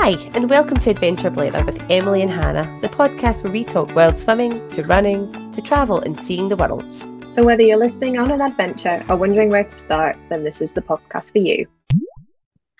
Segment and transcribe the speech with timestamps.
[0.00, 3.92] Hi, and welcome to Adventure Blether with Emily and Hannah, the podcast where we talk
[3.96, 6.86] wild swimming, to running, to travel and seeing the world.
[7.28, 10.70] So, whether you're listening on an adventure or wondering where to start, then this is
[10.70, 11.66] the podcast for you.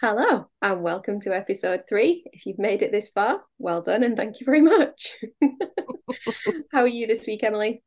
[0.01, 2.25] Hello, and welcome to episode three.
[2.33, 5.17] If you've made it this far, well done, and thank you very much.
[6.71, 7.83] How are you this week, Emily?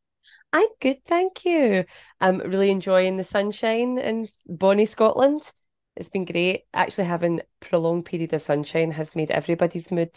[0.52, 1.86] I'm good, thank you.
[2.20, 5.54] I'm really enjoying the sunshine in Bonnie, Scotland.
[5.96, 6.64] It's been great.
[6.74, 10.12] Actually, having prolonged period of sunshine has made everybody's mood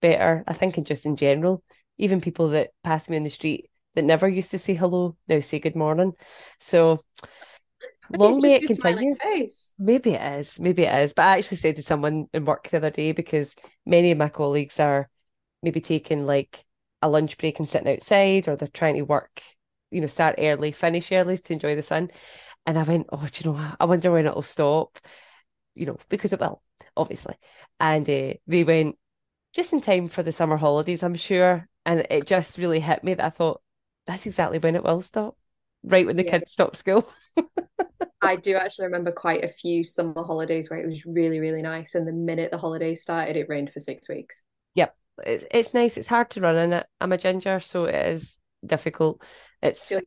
[0.00, 0.44] better.
[0.46, 1.62] I think, and just in general,
[1.98, 5.40] even people that pass me in the street that never used to say hello now
[5.40, 6.12] say good morning.
[6.60, 7.00] So
[8.10, 9.16] long may it continue.
[9.78, 10.58] Maybe it is.
[10.60, 11.12] Maybe it is.
[11.14, 14.28] But I actually said to someone in work the other day because many of my
[14.28, 15.08] colleagues are
[15.62, 16.64] maybe taking like
[17.02, 19.42] a lunch break and sitting outside, or they're trying to work,
[19.90, 22.10] you know, start early, finish early to enjoy the sun.
[22.68, 24.98] And I went, oh, do you know, I wonder when it'll stop,
[25.74, 26.60] you know, because it will,
[26.98, 27.34] obviously.
[27.80, 28.98] And uh, they went
[29.54, 31.66] just in time for the summer holidays, I'm sure.
[31.86, 33.62] And it just really hit me that I thought,
[34.06, 35.38] that's exactly when it will stop,
[35.82, 36.32] right when the yeah.
[36.32, 37.10] kids stop school.
[38.20, 41.94] I do actually remember quite a few summer holidays where it was really, really nice.
[41.94, 44.42] And the minute the holidays started, it rained for six weeks.
[44.74, 44.94] Yep.
[45.24, 45.96] It's, it's nice.
[45.96, 46.86] It's hard to run in it.
[47.00, 49.22] I'm a ginger, so it is difficult.
[49.62, 49.90] It's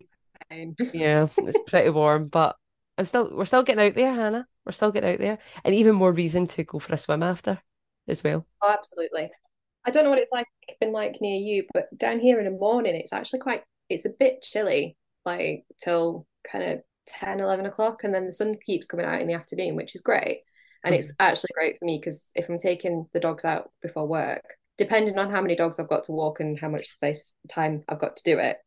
[0.94, 2.56] yeah, it's pretty warm, but
[3.02, 4.48] I'm still we're still getting out there, Hannah.
[4.64, 7.60] We're still getting out there, and even more reason to go for a swim after
[8.08, 8.46] as well.
[8.62, 9.32] Oh, absolutely.
[9.84, 10.46] I don't know what it's like
[10.80, 13.64] been like near you, but down here in the morning, it's actually quite.
[13.90, 18.54] It's a bit chilly, like till kind of 10, 11 o'clock, and then the sun
[18.64, 20.42] keeps coming out in the afternoon, which is great.
[20.84, 21.22] And it's mm-hmm.
[21.22, 24.44] actually great for me because if I'm taking the dogs out before work,
[24.78, 28.00] depending on how many dogs I've got to walk and how much space time I've
[28.00, 28.58] got to do it,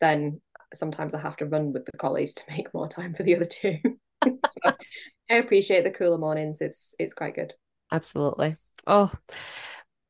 [0.00, 0.40] then
[0.74, 3.44] sometimes I have to run with the collies to make more time for the other
[3.44, 3.78] two.
[4.24, 4.72] so
[5.30, 6.60] I appreciate the cooler mornings.
[6.60, 7.54] It's it's quite good.
[7.92, 8.56] Absolutely.
[8.86, 9.12] Oh,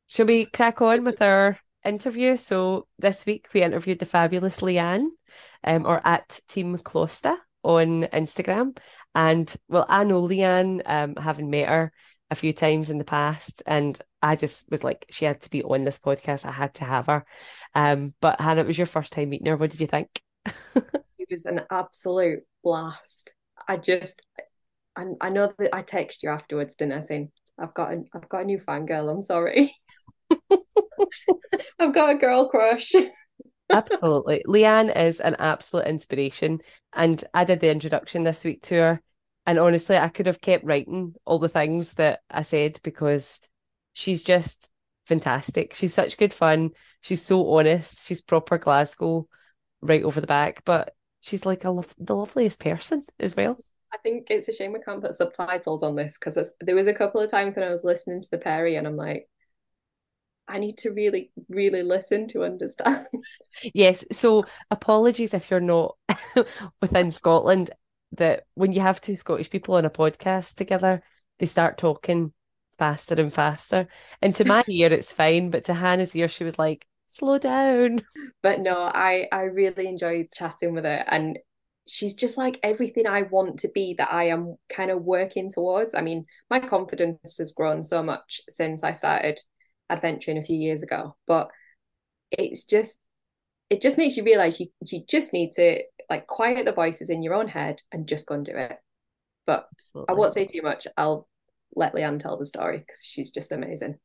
[0.06, 2.36] shall we crack on with our interview?
[2.36, 5.08] So this week we interviewed the fabulous Leanne,
[5.64, 8.76] um, or at Team Chlosta on Instagram.
[9.14, 11.92] And well, I know Leanne, um, having met her
[12.30, 15.62] a few times in the past, and I just was like, she had to be
[15.62, 16.44] on this podcast.
[16.44, 17.24] I had to have her.
[17.74, 19.56] Um, but Hannah, it was your first time meeting her.
[19.56, 20.20] What did you think?
[21.18, 23.32] it was an absolute blast.
[23.68, 24.22] I just,
[24.96, 27.00] I, I know that I text you afterwards, didn't I?
[27.00, 29.10] Saying I've got a, I've got a new fangirl.
[29.10, 29.74] I'm sorry.
[31.78, 32.92] I've got a girl crush.
[33.70, 34.42] Absolutely.
[34.46, 36.60] Leanne is an absolute inspiration.
[36.92, 39.00] And I did the introduction this week to her.
[39.46, 43.40] And honestly, I could have kept writing all the things that I said because
[43.92, 44.68] she's just
[45.04, 45.74] fantastic.
[45.74, 46.70] She's such good fun.
[47.00, 48.06] She's so honest.
[48.06, 49.28] She's proper Glasgow
[49.80, 53.56] right over the back, but she's like a lo- the loveliest person as well.
[53.92, 56.94] I think it's a shame we can't put subtitles on this because there was a
[56.94, 59.28] couple of times when I was listening to the Perry and I'm like,
[60.48, 63.06] I need to really, really listen to understand.
[63.72, 64.04] Yes.
[64.12, 65.96] So apologies if you're not
[66.82, 67.70] within Scotland,
[68.12, 71.02] that when you have two Scottish people on a podcast together,
[71.38, 72.32] they start talking
[72.78, 73.88] faster and faster.
[74.20, 75.50] And to my ear, it's fine.
[75.50, 78.00] But to Hannah's ear, she was like, slow down.
[78.42, 81.38] But no, I I really enjoyed chatting with her and
[81.88, 85.94] she's just like everything I want to be that I am kind of working towards.
[85.94, 89.40] I mean, my confidence has grown so much since I started
[89.88, 91.50] adventuring a few years ago, but
[92.30, 93.04] it's just
[93.70, 97.22] it just makes you realize you you just need to like quiet the voices in
[97.22, 98.78] your own head and just go and do it.
[99.46, 100.12] But Absolutely.
[100.12, 100.86] I won't say too much.
[100.96, 101.28] I'll
[101.74, 103.98] let Leanne tell the story because she's just amazing.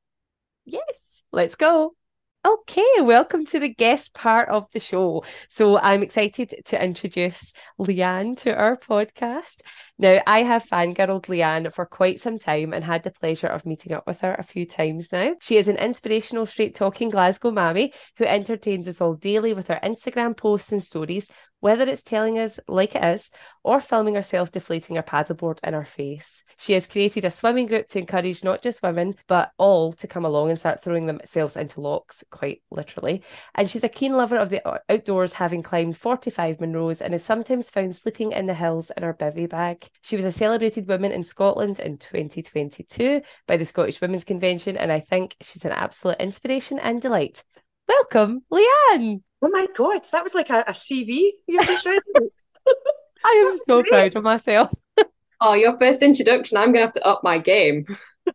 [0.65, 1.95] Yes, let's go.
[2.43, 5.23] Okay, welcome to the guest part of the show.
[5.47, 9.61] So I'm excited to introduce Leanne to our podcast.
[9.99, 13.93] Now, I have fangirled Leanne for quite some time and had the pleasure of meeting
[13.93, 15.35] up with her a few times now.
[15.39, 19.79] She is an inspirational, straight talking Glasgow mammy who entertains us all daily with her
[19.83, 21.29] Instagram posts and stories,
[21.61, 23.31] whether it's telling us like it is
[23.63, 26.43] or filming herself deflating her paddleboard in our face.
[26.57, 30.25] She has created a swimming group to encourage not just women, but all to come
[30.25, 33.23] along and start throwing themselves into lochs, quite literally.
[33.55, 34.61] And she's a keen lover of the
[34.91, 39.13] outdoors, having climbed 45 Munros and is sometimes found sleeping in the hills in her
[39.13, 39.87] bivy bag.
[40.01, 44.91] She was a celebrated woman in Scotland in 2022 by the Scottish Women's Convention, and
[44.91, 47.43] I think she's an absolute inspiration and delight.
[47.87, 49.21] Welcome, Leanne.
[49.41, 52.01] Oh my god, that was like a, a CV you just read.
[53.25, 54.71] I am so proud of myself.
[55.43, 56.55] Oh, your first introduction.
[56.55, 57.87] I'm gonna have to up my game.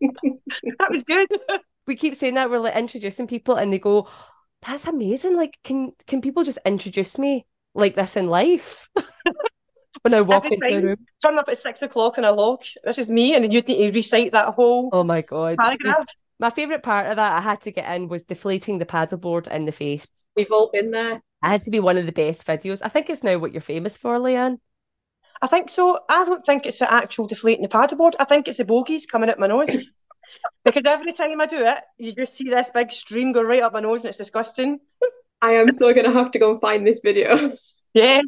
[0.00, 1.26] that was good.
[1.88, 4.08] We keep saying that we're like introducing people, and they go,
[4.64, 5.36] "That's amazing!
[5.36, 8.88] Like, can can people just introduce me like this in life?"
[10.02, 12.62] when I walk Every into a room, turn up at six o'clock and I log.
[12.84, 14.90] This is me, and you'd need to recite that whole.
[14.92, 15.58] Oh my god!
[15.58, 16.06] Paragraph.
[16.38, 19.64] My favourite part of that I had to get in was deflating the paddleboard in
[19.64, 20.08] the face.
[20.36, 21.14] We've all been there.
[21.14, 22.80] It had to be one of the best videos.
[22.82, 24.58] I think it's now what you're famous for, Leanne.
[25.40, 25.98] I think so.
[26.08, 28.14] I don't think it's the actual deflating the paddleboard.
[28.20, 29.88] I think it's the bogies coming out my nose.
[30.64, 33.72] because every time I do it, you just see this big stream go right up
[33.72, 34.78] my nose and it's disgusting.
[35.42, 37.52] I am so gonna have to go and find this video.
[37.94, 38.22] Yeah.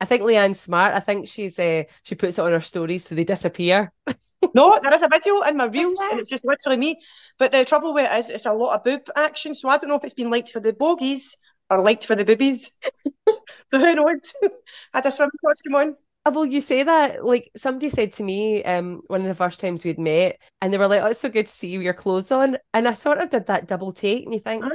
[0.00, 0.94] I think Leanne's smart.
[0.94, 3.92] I think she's uh, she puts it on her stories so they disappear.
[4.54, 6.96] No, there is a video in my reels and it's just literally me.
[7.38, 9.54] But the trouble with it is it's a lot of boob action.
[9.54, 11.36] So I don't know if it's been liked for the bogies
[11.68, 12.70] or liked for the boobies.
[13.70, 14.20] so who knows?
[14.42, 14.48] I
[14.94, 15.96] had a swimming costume on.
[16.24, 19.60] Uh, Well, you say that like somebody said to me um one of the first
[19.60, 21.84] times we'd met, and they were like, "Oh, it's so good to see you with
[21.84, 24.70] your clothes on," and I sort of did that double take, and you think, Huh?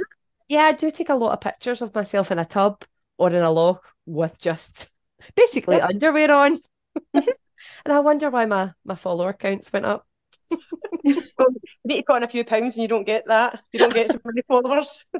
[0.48, 2.84] yeah, I do take a lot of pictures of myself in a tub
[3.18, 4.88] or in a loch with just
[5.34, 5.86] basically Yeah.
[5.86, 6.56] underwear on,
[7.16, 7.18] mm-hmm.
[7.84, 10.06] and I wonder why my my follower counts went up.
[11.06, 11.22] You
[11.84, 13.62] need to put on a few pounds and you don't get that.
[13.72, 15.04] You don't get so many followers.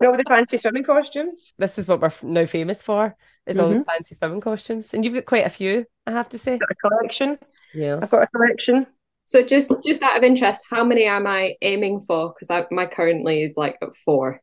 [0.00, 1.52] With the fancy swimming costumes.
[1.58, 3.16] This is what we're now famous for:
[3.46, 3.82] is all the mm-hmm.
[3.82, 6.54] fancy swimming costumes, and you've got quite a few, I have to say.
[6.54, 7.38] I've got a collection.
[7.74, 7.98] Yeah.
[8.00, 8.86] I've got a collection.
[9.24, 12.32] So just just out of interest, how many am I aiming for?
[12.32, 14.40] Because my currently is like at four.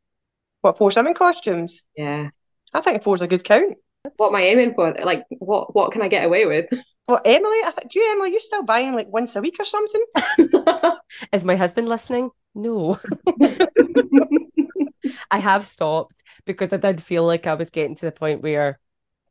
[0.61, 1.83] What, four swimming costumes?
[1.95, 2.29] Yeah.
[2.73, 3.77] I think four's a good count.
[4.17, 4.93] What am I aiming for?
[5.03, 6.65] Like what what can I get away with?
[7.07, 9.65] Well, Emily, I think, do you, Emily, you're still buying like once a week or
[9.65, 10.03] something?
[11.33, 12.31] Is my husband listening?
[12.55, 12.97] No.
[15.31, 18.79] I have stopped because I did feel like I was getting to the point where,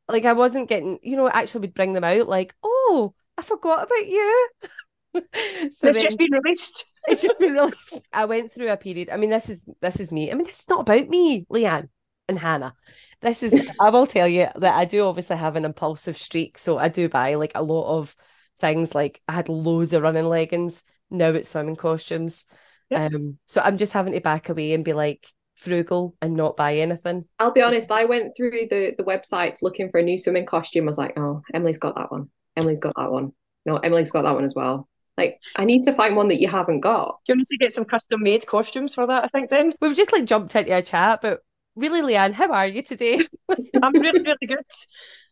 [0.09, 3.85] like, I wasn't getting, you know, actually would bring them out like, oh, I forgot
[3.85, 4.49] about you.
[5.15, 5.23] so
[5.63, 6.85] it's then just been released.
[7.09, 8.01] it's just been released.
[8.13, 9.09] I went through a period.
[9.11, 10.31] I mean, this is this is me.
[10.31, 11.89] I mean, this is not about me, Leanne
[12.29, 12.75] and Hannah.
[13.21, 13.69] This is.
[13.81, 17.09] I will tell you that I do obviously have an impulsive streak, so I do
[17.09, 18.17] buy like a lot of
[18.59, 18.95] things.
[18.95, 20.83] Like I had loads of running leggings.
[21.11, 22.45] Now it's swimming costumes.
[22.91, 23.07] Yeah.
[23.07, 25.27] Um, so I'm just having to back away and be like
[25.57, 27.25] frugal and not buy anything.
[27.39, 30.85] I'll be honest, I went through the the websites looking for a new swimming costume.
[30.85, 32.31] I was like, oh, Emily's got that one.
[32.57, 33.33] Emily's got that one.
[33.65, 34.89] No, Emily's got that one as well.
[35.19, 37.19] Like, I need to find one that you haven't got.
[37.29, 39.75] You need to get some custom made costumes for that, I think, then.
[39.81, 41.41] We've just like jumped into a chat, but
[41.77, 43.21] really, Leanne, how are you today?
[43.83, 44.65] I'm really, really good.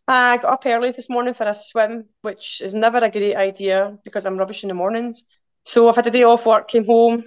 [0.07, 3.97] I got up early this morning for a swim, which is never a great idea
[4.03, 5.23] because I'm rubbish in the mornings.
[5.63, 7.23] So I've had a day off work, came home,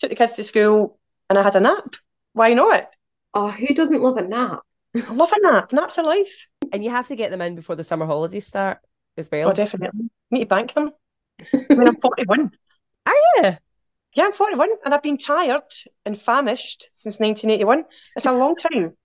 [0.00, 0.98] took the kids to school,
[1.30, 1.94] and I had a nap.
[2.32, 2.88] Why not?
[3.34, 4.62] Oh, who doesn't love a nap?
[4.96, 5.72] I love a nap.
[5.72, 6.46] Naps are life.
[6.72, 8.78] and you have to get them in before the summer holidays start
[9.16, 9.50] as well.
[9.50, 10.10] Oh, definitely.
[10.30, 10.90] Need to bank them.
[11.52, 12.50] I mean, I'm 41.
[13.06, 13.56] Are you?
[14.14, 15.62] Yeah, I'm 41, and I've been tired
[16.04, 17.84] and famished since 1981.
[18.16, 18.96] It's a long time.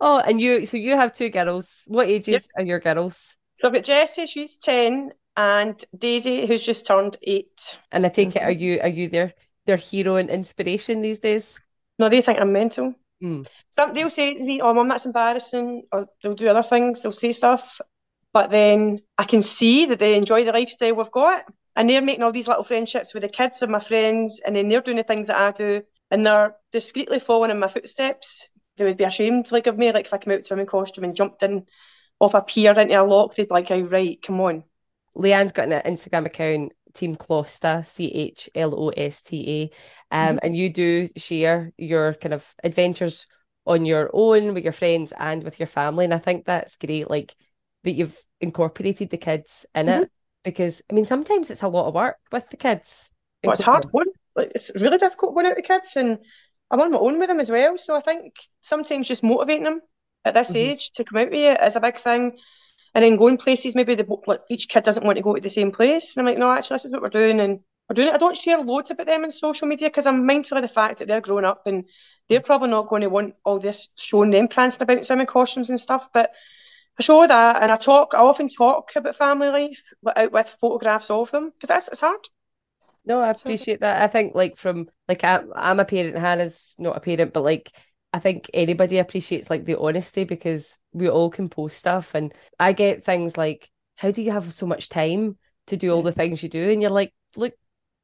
[0.00, 1.84] Oh, and you, so you have two girls.
[1.86, 3.36] What ages are your girls?
[3.54, 7.78] So I've got Jessie, she's 10, and Daisy, who's just turned eight.
[7.90, 9.32] And I take it, are you are you their
[9.66, 11.58] their hero and inspiration these days?
[11.98, 12.94] No, they think I'm mental.
[13.22, 13.46] Mm.
[13.70, 17.00] Some they'll say to me, "Oh, mum, that's embarrassing," or they'll do other things.
[17.00, 17.80] They'll say stuff,
[18.32, 21.44] but then I can see that they enjoy the lifestyle we've got,
[21.76, 24.68] and they're making all these little friendships with the kids of my friends, and then
[24.68, 28.48] they're doing the things that I do, and they're discreetly following in my footsteps.
[28.76, 30.66] They would be ashamed, like of me, like if I came out to them swimming
[30.66, 31.66] costume and jumped in
[32.20, 34.64] off a pier into a loch, they'd be like, "Oh, right, come on."
[35.16, 39.70] Leanne's got an Instagram account, Team Chlosta, C H L O S T
[40.10, 43.26] A, um, and you do share your kind of adventures
[43.66, 47.10] on your own with your friends and with your family, and I think that's great.
[47.10, 47.34] Like
[47.84, 50.10] that you've incorporated the kids in it
[50.44, 53.10] because I mean sometimes it's a lot of work with the kids.
[53.42, 54.08] Well, it's hard going.
[54.36, 56.18] Like, it's really difficult going out with kids, and
[56.70, 57.76] I'm on my own with them as well.
[57.78, 59.80] So I think sometimes just motivating them
[60.24, 60.56] at this Mhm.
[60.56, 62.38] age to come out with it is a big thing.
[62.94, 65.50] And then going places, maybe the like each kid doesn't want to go to the
[65.50, 66.16] same place.
[66.16, 68.14] And I'm like, no, actually, this is what we're doing, and we're doing it.
[68.14, 70.98] I don't share loads about them on social media because I'm mindful of the fact
[70.98, 71.84] that they're growing up and
[72.28, 75.70] they're probably not going to want all this showing them prancing about in swimming costumes
[75.70, 76.08] and stuff.
[76.14, 76.30] But
[76.98, 78.14] I show that, and I talk.
[78.14, 82.28] I often talk about family life without with photographs of them because that's it's hard.
[83.04, 84.02] No, I appreciate that.
[84.02, 87.72] I think like from like I, I'm a parent, Hannah's not a parent, but like
[88.12, 92.72] I think anybody appreciates like the honesty because we all can post stuff, and I
[92.72, 96.42] get things like, "How do you have so much time to do all the things
[96.42, 97.54] you do?" And you're like, "Look,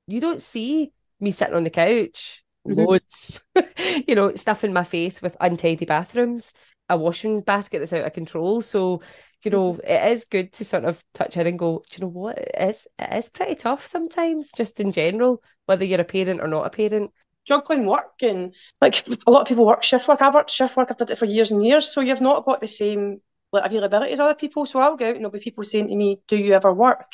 [0.07, 2.87] you don't see me sitting on the couch, Mhm.
[2.87, 3.43] loads,
[4.09, 6.53] you know, stuff in my face with untidy bathrooms,
[6.91, 9.01] a washing basket that's out of control." So
[9.43, 9.87] you know, mm-hmm.
[9.87, 12.39] it is good to sort of touch in and go, do you know what?
[12.39, 16.49] It is it is pretty tough sometimes, just in general, whether you're a parent or
[16.49, 17.11] not a parent.
[17.47, 20.21] juggling work and like a lot of people work shift work.
[20.21, 21.91] I've worked shift work, I've done it for years and years.
[21.93, 23.21] So you've not got the same
[23.53, 24.67] like availability as other people.
[24.67, 27.13] So I'll go out and there'll be people saying to me, Do you ever work?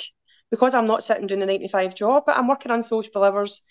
[0.51, 3.23] Because I'm not sitting doing a nine to five job, but I'm working on social
[3.23, 3.63] hours.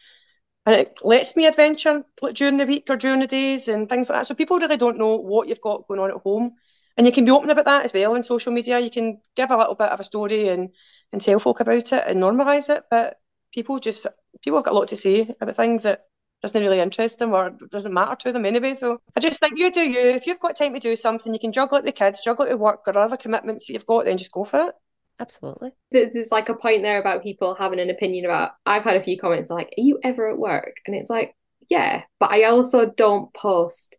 [0.66, 2.04] And it lets me adventure
[2.34, 4.28] during the week or during the days and things like that.
[4.28, 6.54] So people really don't know what you've got going on at home.
[6.98, 8.80] And you can be open about that as well on social media.
[8.80, 10.70] You can give a little bit of a story and,
[11.12, 12.84] and tell folk about it and normalise it.
[12.90, 13.20] But
[13.54, 14.08] people just
[14.42, 16.06] people have got a lot to say about things that
[16.42, 18.74] doesn't really interest them or doesn't matter to them anyway.
[18.74, 20.10] So I just think you do you.
[20.12, 22.52] If you've got time to do something, you can juggle it with kids, juggle it
[22.52, 24.76] with work or other commitments that you've got, then just go for it.
[25.20, 25.72] Absolutely.
[25.92, 28.52] There's like a point there about people having an opinion about.
[28.66, 31.36] I've had a few comments like, "Are you ever at work?" And it's like,
[31.70, 33.96] yeah, but I also don't post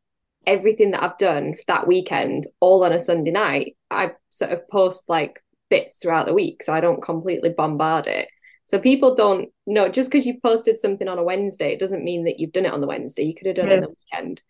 [0.46, 3.76] everything that I've done for that weekend all on a Sunday night.
[3.90, 8.28] I sort of post like bits throughout the week, so I don't completely bombard it.
[8.66, 12.24] So people don't know just because you posted something on a Wednesday, it doesn't mean
[12.24, 13.24] that you've done it on the Wednesday.
[13.24, 13.74] You could have done yeah.
[13.74, 14.42] it on the weekend.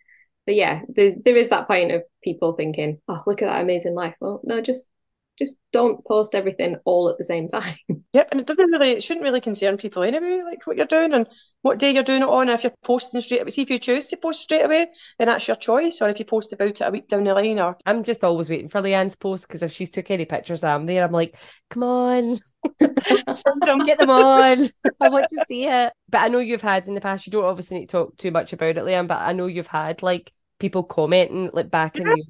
[0.46, 3.94] But yeah, there's there is that point of people thinking, "Oh, look at that amazing
[3.94, 4.88] life." Well, no, just
[5.38, 7.76] just don't post everything all at the same time.
[8.12, 11.12] Yep, and it doesn't really, it shouldn't really concern people anyway, like what you're doing
[11.12, 11.28] and
[11.60, 12.48] what day you're doing it on.
[12.48, 14.86] if you're posting straight away, see if you choose to post straight away,
[15.18, 16.00] then that's your choice.
[16.00, 18.48] Or if you post about it a week down the line, or I'm just always
[18.48, 21.04] waiting for Leanne's post because if she's took any pictures, I'm there.
[21.04, 21.38] I'm like,
[21.68, 22.38] come on,
[22.80, 24.66] get them on.
[25.00, 25.92] I want to see it.
[26.08, 27.26] But I know you've had in the past.
[27.26, 29.08] You don't obviously need to talk too much about it, Leanne.
[29.08, 32.24] But I know you've had like people commenting like back in the,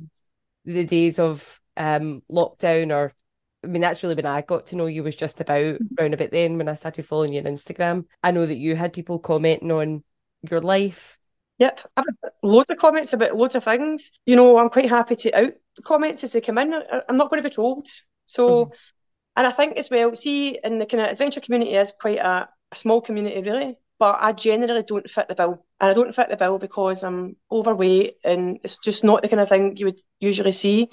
[0.64, 3.12] the days of um lockdown or
[3.66, 5.94] I mean, that's really when I got to know you was just about mm-hmm.
[5.98, 8.04] round about then when I started following you on Instagram.
[8.22, 10.04] I know that you had people commenting on
[10.48, 11.18] your life.
[11.58, 14.10] Yep, I've had loads of comments about loads of things.
[14.24, 15.52] You know, I'm quite happy to out
[15.82, 16.74] comments as they come in.
[17.08, 17.88] I'm not going to be told.
[18.26, 18.74] So, mm-hmm.
[19.36, 22.48] and I think as well, see, in the kind of adventure community is quite a,
[22.70, 23.78] a small community, really.
[23.98, 25.64] But I generally don't fit the bill.
[25.80, 29.40] And I don't fit the bill because I'm overweight and it's just not the kind
[29.40, 30.90] of thing you would usually see.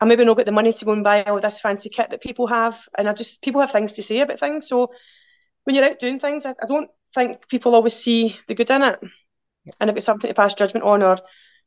[0.00, 2.22] I maybe not got the money to go and buy all this fancy kit that
[2.22, 4.68] people have, and I just people have things to say about things.
[4.68, 4.92] So
[5.64, 8.82] when you're out doing things, I, I don't think people always see the good in
[8.82, 8.98] it,
[9.78, 11.18] and if it's something to pass judgment on, or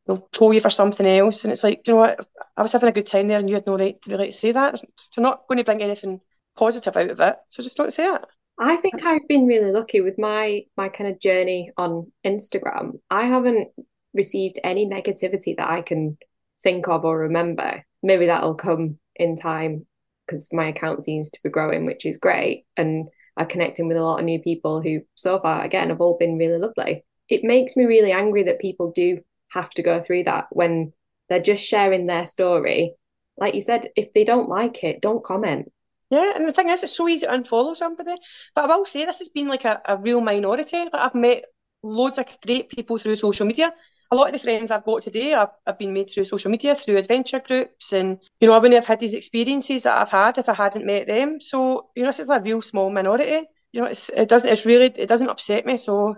[0.08, 2.90] they'll troll you for something else, and it's like, you know what, I was having
[2.90, 4.82] a good time there, and you had no right to really say that.
[5.16, 6.20] They're not going to bring anything
[6.56, 8.26] positive out of it, so just don't say it.
[8.60, 13.00] I think I've been really lucky with my my kind of journey on Instagram.
[13.10, 13.70] I haven't
[14.14, 16.18] received any negativity that I can
[16.62, 19.88] think of or remember maybe that'll come in time
[20.26, 22.66] because my account seems to be growing, which is great.
[22.78, 26.18] And I'm connecting with a lot of new people who, so far, again, have all
[26.18, 27.04] been really lovely.
[27.30, 30.94] It makes me really angry that people do have to go through that when
[31.30, 32.94] they're just sharing their story.
[33.38, 35.72] Like you said, if they don't like it, don't comment.
[36.10, 38.14] Yeah, and the thing is, it's so easy to unfollow somebody.
[38.54, 40.78] But I will say this has been like a, a real minority.
[40.78, 41.46] Like I've met
[41.84, 43.74] loads of great people through social media
[44.14, 46.76] a lot of the friends I've got today have, have been made through social media,
[46.76, 50.38] through adventure groups, and you know I wouldn't have had these experiences that I've had
[50.38, 51.42] if I hadn't met them.
[51.42, 53.48] So you know, this is a real small minority.
[53.72, 55.78] You know, it doesn't it's really it doesn't upset me.
[55.78, 56.16] So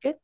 [0.00, 0.14] good.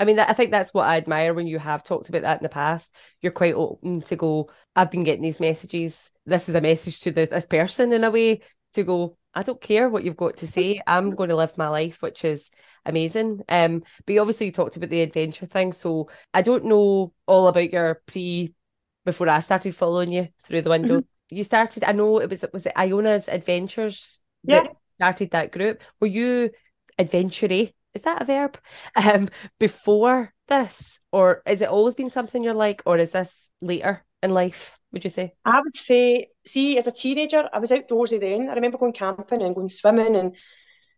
[0.00, 2.44] I mean, I think that's what I admire when you have talked about that in
[2.44, 2.94] the past.
[3.20, 4.48] You're quite open to go.
[4.76, 6.12] I've been getting these messages.
[6.24, 8.42] This is a message to the, this person in a way
[8.78, 9.16] to go.
[9.34, 10.80] I don't care what you've got to say.
[10.86, 12.50] I'm going to live my life, which is
[12.84, 13.42] amazing.
[13.48, 15.72] Um, but you obviously talked about the adventure thing.
[15.72, 18.54] So I don't know all about your pre
[19.04, 20.98] before I started following you through the window.
[20.98, 21.36] Mm-hmm.
[21.36, 24.62] You started, I know it was was it Iona's Adventures yeah.
[24.62, 25.82] that started that group.
[26.00, 26.50] Were you
[26.98, 28.58] adventure Is that a verb?
[28.96, 30.98] Um, before this?
[31.12, 34.77] Or is it always been something you're like, or is this later in life?
[34.92, 35.34] Would you say?
[35.44, 38.48] I would say, see, as a teenager, I was outdoorsy then.
[38.48, 40.34] I remember going camping and going swimming and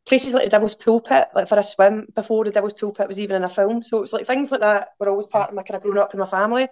[0.07, 3.37] places like the Devil's Pulpit, like for a swim before the Devil's Pulpit was even
[3.37, 3.83] in a film.
[3.83, 5.99] So it was like things like that were always part of my kind of growing
[5.99, 6.69] up in my family.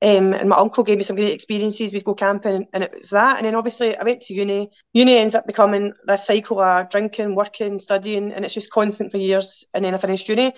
[0.00, 1.92] Um, and my uncle gave me some great experiences.
[1.92, 3.38] We'd go camping, and it was that.
[3.38, 4.70] And then obviously, I went to uni.
[4.92, 9.18] Uni ends up becoming this cycle of drinking, working, studying, and it's just constant for
[9.18, 9.64] years.
[9.74, 10.52] And then I finished uni.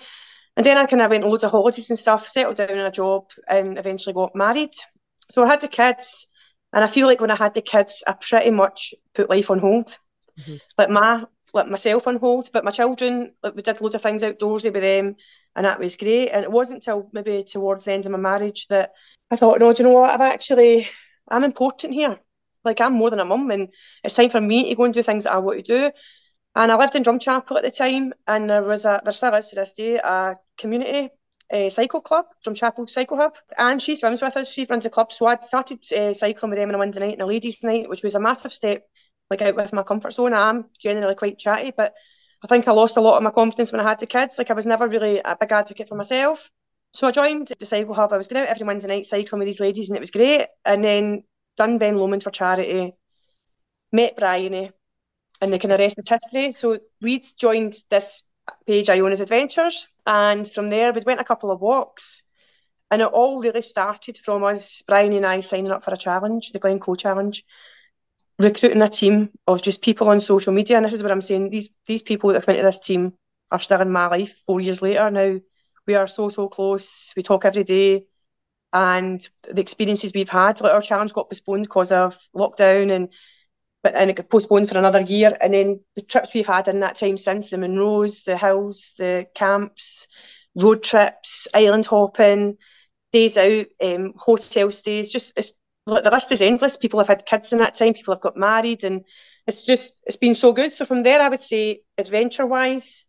[0.57, 2.79] And then I kind of went on loads of holidays and stuff, settled down in
[2.79, 4.73] a job, and eventually got married.
[5.29, 6.27] So I had the kids,
[6.73, 9.59] and I feel like when I had the kids, I pretty much put life on
[9.59, 9.97] hold,
[10.39, 10.55] mm-hmm.
[10.77, 12.49] like my like myself on hold.
[12.53, 15.15] But my children, like we did loads of things outdoorsy with them,
[15.55, 16.29] and that was great.
[16.29, 18.91] And it wasn't until maybe towards the end of my marriage that
[19.29, 20.11] I thought, no, do you know what?
[20.13, 20.87] I'm actually
[21.27, 22.19] I'm important here.
[22.63, 23.69] Like I'm more than a mum, and
[24.03, 25.91] it's time for me to go and do things that I want to do.
[26.53, 29.49] And I lived in Drumchapel at the time, and there was a there still is
[29.49, 31.09] to this day a community
[31.51, 34.51] uh, cycle club Drumchapel Cycle Hub, and she swims with us.
[34.51, 37.13] She runs a club, so I started uh, cycling with them on a Wednesday night
[37.13, 38.83] and a ladies' night, which was a massive step,
[39.29, 40.33] like out with my comfort zone.
[40.33, 41.93] I'm generally quite chatty, but
[42.43, 44.37] I think I lost a lot of my confidence when I had the kids.
[44.37, 46.49] Like I was never really a big advocate for myself.
[46.93, 48.11] So I joined the cycle hub.
[48.11, 50.47] I was going out every Wednesday night cycling with these ladies, and it was great.
[50.65, 51.23] And then
[51.57, 52.93] done Ben Lomond for charity,
[53.91, 54.71] met Bryony,
[55.39, 56.51] and the kind of rest is history.
[56.51, 58.23] So we'd joined this
[58.65, 59.87] page Iona's Adventures.
[60.05, 62.23] And from there, we went a couple of walks.
[62.89, 66.51] And it all really started from us, Bryony and I, signing up for a challenge,
[66.51, 67.45] the Glencoe Challenge,
[68.37, 70.75] recruiting a team of just people on social media.
[70.75, 73.13] And this is what I'm saying these these people that have come into this team
[73.51, 75.39] are still in my life four years later now.
[75.87, 77.13] We are so, so close.
[77.15, 78.05] We talk every day.
[78.73, 83.09] And the experiences we've had, like our challenge got postponed because of lockdown and
[83.83, 85.35] but and it got postponed for another year.
[85.41, 89.27] And then the trips we've had in that time since the Munros, the hills, the
[89.33, 90.07] camps,
[90.55, 92.57] road trips, island hopping,
[93.11, 95.53] days out, um, hotel stays, just it's
[95.85, 96.77] like the list is endless.
[96.77, 99.03] People have had kids in that time, people have got married, and
[99.47, 100.71] it's just it's been so good.
[100.71, 103.05] So from there, I would say adventure wise,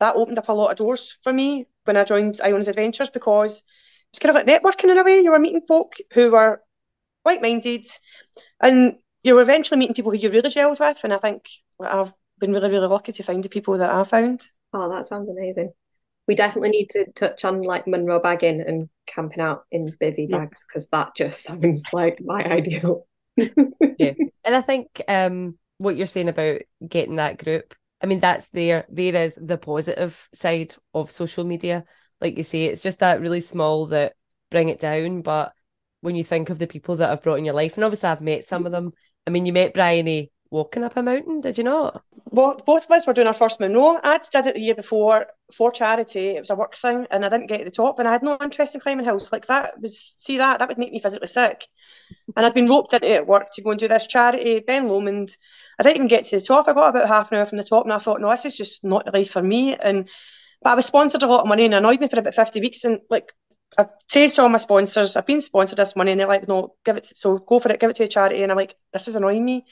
[0.00, 3.62] that opened up a lot of doors for me when I joined Iona's Adventures because
[4.10, 5.20] it's kind of like networking in a way.
[5.20, 6.62] You were meeting folk who were
[7.24, 7.86] like minded,
[8.60, 11.00] and you were eventually meeting people who you really gelled with.
[11.02, 11.48] And I think
[11.80, 14.48] I've been really, really lucky to find the people that I found.
[14.72, 15.72] Oh, that sounds amazing.
[16.28, 20.58] We definitely need to touch on like Munro bagging and camping out in bivy bags
[20.68, 21.04] because yeah.
[21.04, 23.06] that just sounds like my ideal.
[23.36, 24.12] yeah,
[24.44, 28.86] and I think um, what you're saying about getting that group, I mean, that's there.
[28.88, 31.84] There is the positive side of social media.
[32.20, 34.14] Like you say, it's just that really small that
[34.50, 35.22] bring it down.
[35.22, 35.52] But
[36.00, 38.20] when you think of the people that I've brought in your life, and obviously I've
[38.20, 38.92] met some of them.
[39.26, 42.02] I mean, you met Bryony walking up a mountain, did you not?
[42.26, 43.98] Well, both of us were doing our first Munro.
[44.02, 46.30] I'd did it the year before for charity.
[46.30, 47.98] It was a work thing, and I didn't get to the top.
[47.98, 49.32] And I had no interest in climbing hills.
[49.32, 51.66] Like that was see that that would make me physically sick.
[52.36, 54.88] And I'd been roped into it at work to go and do this charity, Ben
[54.88, 55.36] Lomond.
[55.78, 56.68] I didn't even get to the top.
[56.68, 58.56] I got about half an hour from the top, and I thought, no, this is
[58.56, 59.74] just not the life for me.
[59.74, 60.08] And
[60.62, 62.84] but I was sponsored a lot of money, and annoyed me for about fifty weeks.
[62.84, 63.32] And like
[63.78, 66.74] I say to all my sponsors, I've been sponsored this money, and they're like, no,
[66.84, 67.04] give it.
[67.04, 68.42] To, so go for it, give it to a charity.
[68.42, 69.64] And I'm like, this is annoying me.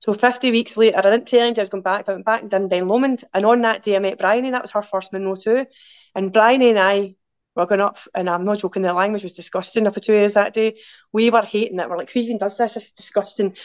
[0.00, 2.08] So 50 weeks later, I didn't tell anybody I was going back.
[2.08, 3.24] I went back and done Ben Lomond.
[3.34, 4.50] And on that day, I met Bryony.
[4.50, 5.66] That was her first Munro too.
[6.14, 7.16] And Bryony and I
[7.56, 10.34] were going up, and I'm not joking, the language was disgusting up for two years
[10.34, 10.78] that day.
[11.12, 11.90] We were hating it.
[11.90, 12.74] We're like, who even does this?
[12.74, 13.56] This is disgusting.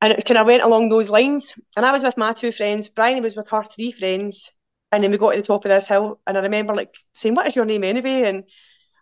[0.00, 1.54] And it kind of went along those lines.
[1.76, 2.90] And I was with my two friends.
[2.90, 4.52] Bryony was with her three friends.
[4.92, 6.20] And then we got to the top of this hill.
[6.26, 8.22] And I remember like saying, What is your name anyway?
[8.22, 8.44] And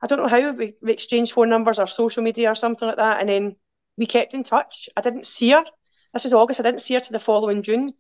[0.03, 2.99] I don't know how we, we exchanged phone numbers or social media or something like
[2.99, 3.21] that.
[3.21, 3.57] And then
[3.97, 4.89] we kept in touch.
[4.97, 5.65] I didn't see her
[6.17, 6.61] this was August.
[6.61, 7.93] I didn't see her to the following June.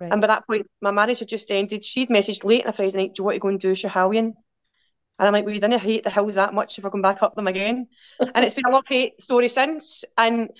[0.00, 0.10] Right.
[0.10, 1.84] And by that point, my marriage had just ended.
[1.84, 4.32] She'd messaged late on a Friday night, Do you want to go and do Schiehallion?
[5.18, 7.36] And I'm like, We didn't hate the hills that much if we're going back up
[7.36, 7.86] them again.
[8.18, 10.04] and it's been a love hate story since.
[10.18, 10.50] And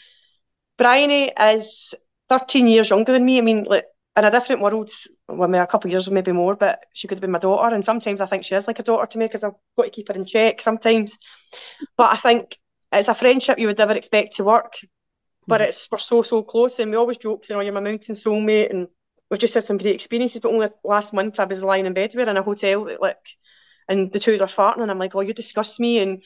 [0.78, 1.94] Bryony is
[2.28, 3.38] 13 years younger than me.
[3.38, 4.90] I mean, like, in a different world,
[5.28, 7.74] well, maybe a couple of years, maybe more, but she could have been my daughter.
[7.74, 9.90] And sometimes I think she is like a daughter to me because I've got to
[9.90, 11.16] keep her in check sometimes.
[11.96, 12.58] But I think
[12.92, 14.74] it's a friendship you would never expect to work
[15.50, 15.68] but mm-hmm.
[15.68, 18.70] it's we're so so close, and we always joke, you know, you're my mountain soulmate,
[18.70, 18.88] and
[19.30, 20.40] we've just had some great experiences.
[20.40, 23.18] But only last month I was lying in bed with her in a hotel, like,
[23.88, 26.22] and the two were farting, and I'm like, oh, you disgust me, and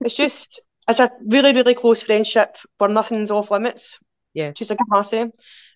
[0.00, 3.98] it's just it's a really really close friendship where nothing's off limits.
[4.34, 5.30] Yeah, she's a good lassie,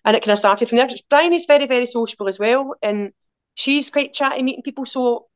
[0.05, 0.89] and it kind of started from there.
[1.09, 3.11] Bryony is very very sociable as well, and
[3.55, 4.85] she's quite chatty, meeting people.
[4.85, 5.27] So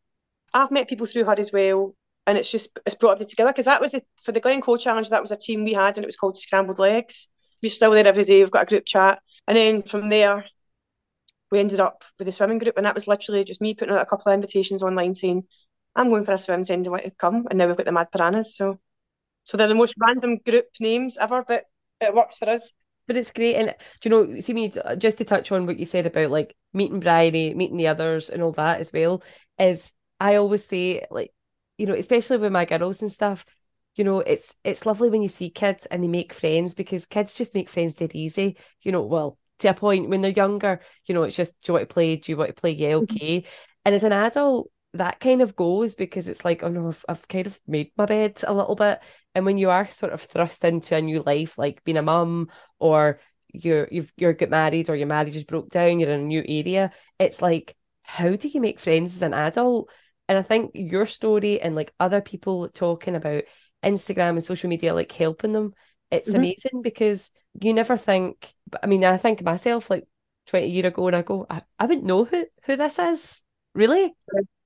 [0.53, 1.95] I've met people through her as well,
[2.27, 5.09] and it's just it's brought everybody together because that was a, for the Glencoe challenge.
[5.09, 7.27] That was a team we had, and it was called Scrambled Legs
[7.65, 8.43] we're still there every day.
[8.43, 9.21] We've got a group chat.
[9.47, 10.45] And then from there,
[11.51, 12.77] we ended up with the swimming group.
[12.77, 15.43] And that was literally just me putting out a couple of invitations online saying,
[15.95, 17.47] I'm going for a swim, send want to come.
[17.49, 18.55] And now we've got the Mad Piranhas.
[18.55, 18.79] So
[19.43, 21.65] so they're the most random group names ever, but
[22.01, 22.75] it works for us.
[23.07, 23.55] But it's great.
[23.55, 26.55] And do you know, see me just to touch on what you said about like
[26.73, 29.23] meeting Bryony, meeting the others and all that as well,
[29.59, 31.31] is I always say, like,
[31.77, 33.45] you know, especially with my girls and stuff,
[33.95, 37.33] you know it's it's lovely when you see kids and they make friends because kids
[37.33, 41.15] just make friends dead easy you know well to a point when they're younger you
[41.15, 43.03] know it's just do you want to play do you want to play yeah mm-hmm.
[43.03, 43.45] okay
[43.85, 47.27] and as an adult that kind of goes because it's like oh no I've, I've
[47.27, 49.01] kind of made my bed a little bit
[49.33, 52.49] and when you are sort of thrust into a new life like being a mum
[52.79, 53.19] or
[53.53, 56.43] you're you've you're get married or your marriage is broke down you're in a new
[56.47, 59.89] area it's like how do you make friends as an adult
[60.27, 63.43] and I think your story and like other people talking about
[63.83, 65.73] Instagram and social media like helping them,
[66.09, 66.37] it's mm-hmm.
[66.37, 67.31] amazing because
[67.61, 68.53] you never think.
[68.81, 70.07] I mean, I think myself like
[70.47, 73.41] twenty year ago, and I go, I, I wouldn't know who who this is
[73.73, 74.13] really.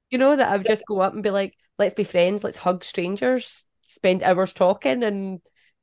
[0.09, 2.57] You know that I would just go up and be like, let's be friends, let's
[2.57, 5.41] hug strangers, spend hours talking, and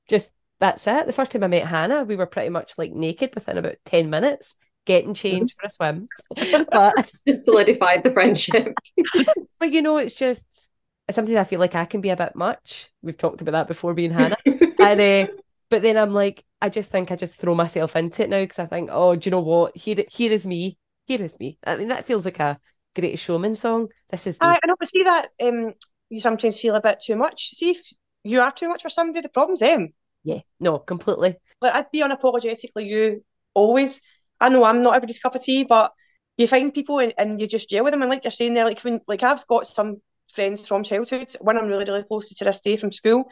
[0.09, 1.07] just that's it.
[1.07, 4.11] The first time I met Hannah, we were pretty much like naked within about ten
[4.11, 6.03] minutes getting changed for a swim.
[6.71, 8.75] but just solidified the friendship.
[9.59, 10.69] but you know, it's just
[11.11, 12.91] sometimes I feel like I can be a bit much.
[13.03, 14.37] We've talked about that before, being Hannah.
[14.79, 15.33] and uh,
[15.69, 18.59] but then I'm like, I just think I just throw myself into it now because
[18.59, 19.77] I think, oh, do you know what?
[19.77, 20.79] Here, here is me.
[21.07, 21.59] Here is me.
[21.67, 22.59] I mean, that feels like a
[23.01, 23.89] Greatest Showman song.
[24.11, 24.39] This is.
[24.41, 25.75] I, I know, but see that um,
[26.09, 27.51] you sometimes feel a bit too much.
[27.55, 27.81] See, if
[28.25, 29.93] you are too much for somebody, the problem's them.
[30.25, 31.37] Yeah, no, completely.
[31.61, 34.03] Like I'd be unapologetically you always.
[34.41, 35.93] I know I'm not everybody's cup of tea, but
[36.37, 38.03] you find people and, and you just deal with them.
[38.03, 41.57] And like you're saying there, like when like I've got some friends from childhood, one
[41.57, 43.31] I'm really, really close to to this day from school.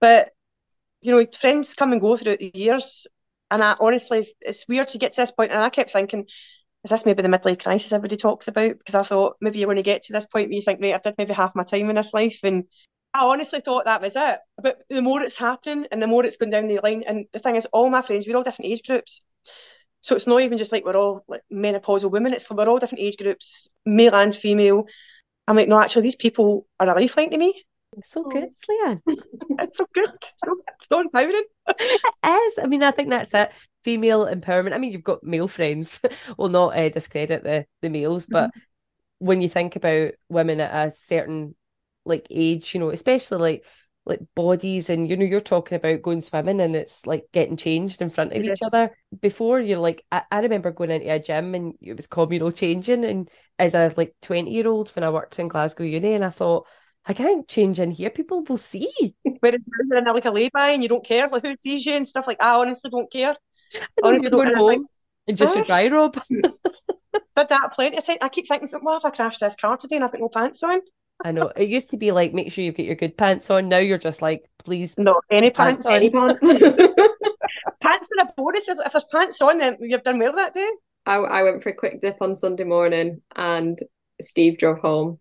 [0.00, 0.30] But
[1.00, 3.06] you know, friends come and go throughout the years.
[3.50, 6.26] And I honestly it's weird to get to this point and I kept thinking,
[6.84, 8.78] is this maybe the midlife crisis everybody talks about?
[8.78, 10.94] Because I thought maybe you're going to get to this point where you think, right,
[10.94, 12.40] I've done maybe half my time in this life.
[12.42, 12.64] And
[13.12, 14.38] I honestly thought that was it.
[14.62, 17.38] But the more it's happening and the more it's going down the line, and the
[17.38, 19.20] thing is, all my friends, we're all different age groups.
[20.00, 23.02] So it's not even just like we're all like menopausal women, it's we're all different
[23.02, 24.86] age groups, male and female.
[25.46, 27.62] I'm like, no, actually, these people are a lifeline to me.
[27.98, 28.30] It's so oh.
[28.30, 29.02] good, Leanne.
[29.58, 30.10] it's so good.
[30.36, 30.56] So,
[30.88, 31.44] so empowering.
[31.68, 32.58] it is.
[32.62, 33.50] I mean, I think that's it.
[33.82, 34.74] Female empowerment.
[34.74, 36.00] I mean, you've got male friends.
[36.38, 39.26] will not uh, discredit the the males, but mm-hmm.
[39.26, 41.54] when you think about women at a certain
[42.04, 43.64] like age, you know, especially like
[44.06, 48.00] like bodies and you know you're talking about going swimming and it's like getting changed
[48.00, 48.52] in front of yeah.
[48.52, 52.06] each other before you're like I, I remember going into a gym and it was
[52.06, 56.14] communal changing and as a like 20 year old when I worked in Glasgow uni
[56.14, 56.66] and I thought
[57.04, 58.90] I can't change in here people will see
[59.40, 62.08] whereas you're in like a lay-by and you don't care like who sees you and
[62.08, 63.36] stuff like I honestly don't care
[63.74, 64.80] I honestly don't home like,
[65.28, 69.04] and just a dry robe did that plenty of time I keep thinking well, if
[69.04, 70.80] I crashed this car today and I've got no pants on
[71.24, 73.68] I know it used to be like make sure you get your good pants on.
[73.68, 76.46] Now you're just like, please, no any pants, pants any pants.
[77.80, 78.68] pants in a bonus.
[78.68, 80.70] If, if there's pants on, then you've done well that day.
[81.06, 83.78] I, I went for a quick dip on Sunday morning, and
[84.20, 85.18] Steve drove home,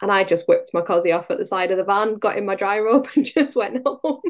[0.00, 2.46] and I just whipped my cosy off at the side of the van, got in
[2.46, 4.20] my dry robe, and just went home.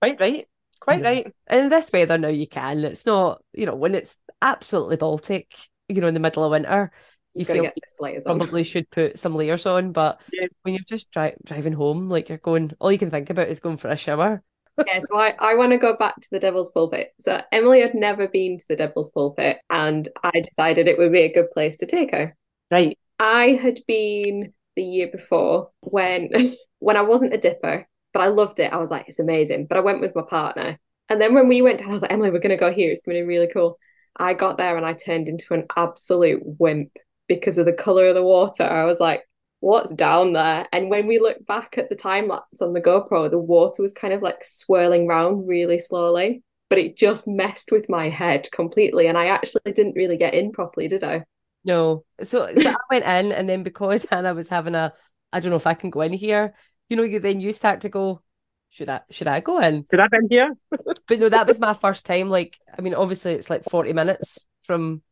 [0.00, 1.32] Quite right, quite right.
[1.46, 2.84] And in this weather now you can.
[2.84, 5.54] It's not, you know, when it's absolutely Baltic,
[5.88, 6.90] you know, in the middle of winter,
[7.34, 8.64] you feel get six layers probably on.
[8.64, 9.92] should put some layers on.
[9.92, 10.46] But yeah.
[10.62, 13.60] when you're just dri- driving home, like you're going, all you can think about is
[13.60, 14.42] going for a shower.
[14.86, 17.12] yeah, so I, I want to go back to the Devil's Pulpit.
[17.18, 21.22] So Emily had never been to the Devil's Pulpit, and I decided it would be
[21.22, 22.36] a good place to take her.
[22.70, 22.98] Right.
[23.18, 26.30] I had been the year before when
[26.78, 27.88] when I wasn't a dipper,
[28.18, 28.72] but I loved it.
[28.72, 29.66] I was like, it's amazing.
[29.66, 30.76] But I went with my partner.
[31.08, 32.90] And then when we went down, I was like, Emily, we're gonna go here.
[32.90, 33.78] It's gonna be really cool.
[34.16, 36.90] I got there and I turned into an absolute wimp
[37.28, 38.64] because of the color of the water.
[38.64, 39.22] I was like,
[39.60, 40.66] what's down there?
[40.72, 43.92] And when we look back at the time lapse on the GoPro, the water was
[43.92, 49.06] kind of like swirling round really slowly, but it just messed with my head completely.
[49.06, 51.22] And I actually didn't really get in properly, did I?
[51.64, 52.04] No.
[52.24, 54.92] So, so I went in, and then because Hannah was having a,
[55.32, 56.54] I don't know if I can go in here,
[56.88, 58.22] you know, you then you start to go,
[58.70, 59.84] should I should I go in?
[59.88, 60.54] Should I been here?
[60.70, 62.28] but no, that was my first time.
[62.28, 65.02] Like, I mean, obviously it's like 40 minutes from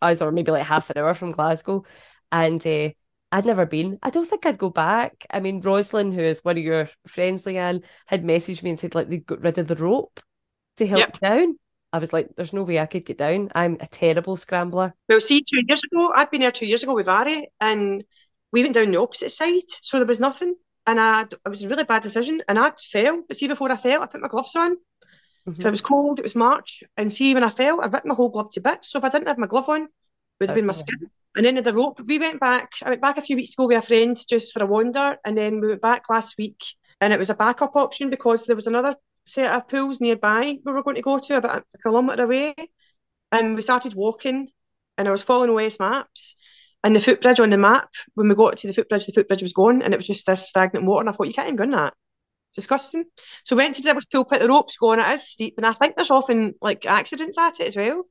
[0.00, 1.84] us or maybe like half an hour from Glasgow.
[2.30, 2.90] And uh,
[3.32, 3.98] I'd never been.
[4.02, 5.26] I don't think I'd go back.
[5.30, 8.94] I mean, Roslyn, who is one of your friends, Leanne, had messaged me and said
[8.94, 10.20] like they got rid of the rope
[10.76, 11.18] to help yep.
[11.20, 11.58] down.
[11.92, 13.50] I was like, there's no way I could get down.
[13.54, 14.94] I'm a terrible scrambler.
[15.08, 18.04] Well, see, two years ago, I'd been there two years ago with Ari, and
[18.52, 20.56] we went down the opposite side, so there was nothing.
[20.86, 23.22] And I, it was a really bad decision, and I fell.
[23.26, 24.76] But see, before I fell, I put my gloves on,
[25.48, 25.62] Mm-hmm.
[25.62, 28.14] So it was cold, it was March, and see when I fell, I ripped my
[28.14, 28.90] whole glove to bits.
[28.90, 29.88] So if I didn't have my glove on, it
[30.40, 31.08] would have been my skin.
[31.36, 32.72] And then the rope, we went back.
[32.82, 35.38] I went back a few weeks ago with a friend just for a wander, and
[35.38, 36.64] then we went back last week,
[37.00, 40.72] and it was a backup option because there was another set of pools nearby we
[40.72, 42.54] were going to go to about a kilometre away,
[43.30, 44.48] and we started walking,
[44.98, 46.34] and I was following OS maps,
[46.86, 49.52] and the footbridge on the map when we got to the footbridge, the footbridge was
[49.52, 51.64] gone, and it was just this stagnant water, and I thought you can't even go
[51.64, 51.94] in that
[52.54, 53.06] disgusting.
[53.44, 55.72] So we went to the Devil's Pulpit, the ropes going, it is steep, and I
[55.72, 58.04] think there's often like accidents at it as well.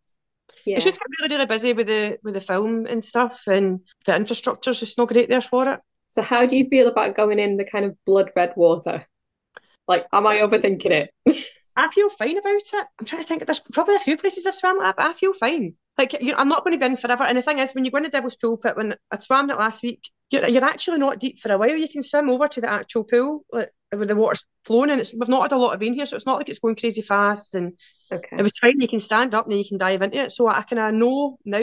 [0.66, 0.76] Yeah.
[0.76, 4.82] It's just really, really busy with the with the film and stuff, and the infrastructure's
[4.82, 5.80] just not great there for it.
[6.10, 9.06] So how do you feel about going in the kind of blood red water?
[9.88, 11.12] Like, am I overthinking it?
[11.76, 12.88] I feel fine about it.
[13.00, 13.46] I'm trying to think.
[13.46, 15.76] There's probably a few places I've swam at, but I feel fine.
[15.98, 17.24] Like, you know, I'm not going to be in forever.
[17.24, 19.58] And the thing is, when you go in the Devil's Pulpit, when I swam it
[19.58, 21.76] last week, you're, you're actually not deep for a while.
[21.76, 25.14] You can swim over to the actual pool, like, where the water's flowing and it's
[25.14, 27.02] we've not had a lot of rain here, so it's not like it's going crazy
[27.02, 27.74] fast and
[28.12, 28.36] okay.
[28.38, 28.80] it was fine.
[28.80, 30.32] You can stand up and you can dive into it.
[30.32, 31.60] So I kind of know now.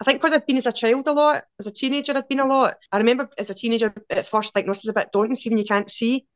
[0.00, 2.40] I think because I've been as a child a lot, as a teenager I've been
[2.40, 2.76] a lot.
[2.90, 5.58] I remember as a teenager at first like this is a bit daunting, see when
[5.58, 6.26] you can't see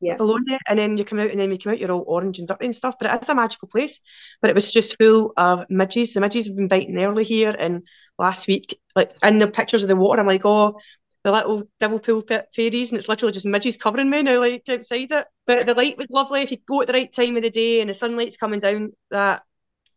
[0.00, 0.16] yeah.
[0.16, 2.38] below you, and then you come out and then you come out, you're all orange
[2.38, 2.96] and dirty and stuff.
[2.98, 4.00] But it is a magical place.
[4.40, 6.14] But it was just full of midges.
[6.14, 7.82] The midges have been biting early here and
[8.18, 10.78] last week, like in the pictures of the water, I'm like, oh,
[11.24, 15.10] the little devil pulpit fairies, and it's literally just midges covering me now, like outside
[15.10, 15.26] it.
[15.46, 17.80] But the light was lovely if you go at the right time of the day
[17.80, 19.42] and the sunlight's coming down that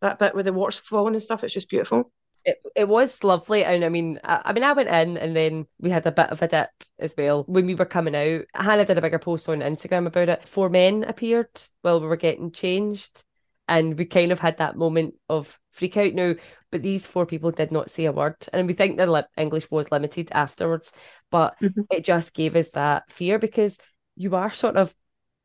[0.00, 1.44] that bit where the water's falling and stuff.
[1.44, 2.12] It's just beautiful.
[2.44, 3.64] It, it was lovely.
[3.64, 6.30] And I mean, I, I, mean, I went in and then we had a bit
[6.30, 8.42] of a dip as well when we were coming out.
[8.54, 10.48] Hannah did a bigger post on Instagram about it.
[10.48, 11.48] Four men appeared
[11.82, 13.24] while we were getting changed.
[13.66, 16.34] And we kind of had that moment of freak out now,
[16.70, 18.36] but these four people did not say a word.
[18.52, 20.92] And we think their li- English was limited afterwards,
[21.30, 21.80] but mm-hmm.
[21.90, 23.78] it just gave us that fear because
[24.16, 24.94] you are sort of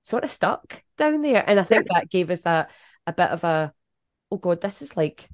[0.02, 1.44] sort of stuck down there.
[1.48, 2.72] And I think that gave us that
[3.08, 3.74] a bit of a,
[4.32, 5.30] oh God, this is like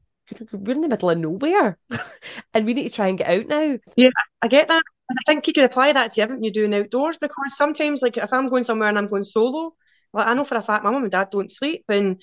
[0.52, 1.78] we're in the middle of nowhere
[2.54, 3.78] and we need to try and get out now.
[3.96, 4.10] Yeah,
[4.42, 4.84] I get that.
[5.10, 8.18] And I think you could apply that to everything you're doing outdoors because sometimes, like,
[8.18, 9.76] if I'm going somewhere and I'm going solo,
[10.14, 12.22] like, I know for a fact my mum and dad don't sleep and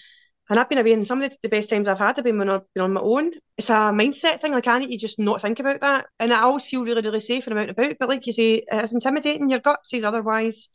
[0.51, 2.37] and I've been away and some of the, the best times I've had have been
[2.39, 3.31] when I've been on my own.
[3.57, 4.53] It's a mindset thing.
[4.53, 6.07] Like I need to just not think about that.
[6.19, 7.97] And I always feel really, really safe when I'm out and about.
[7.99, 9.49] But like you say, it's intimidating.
[9.49, 10.69] Your gut says otherwise.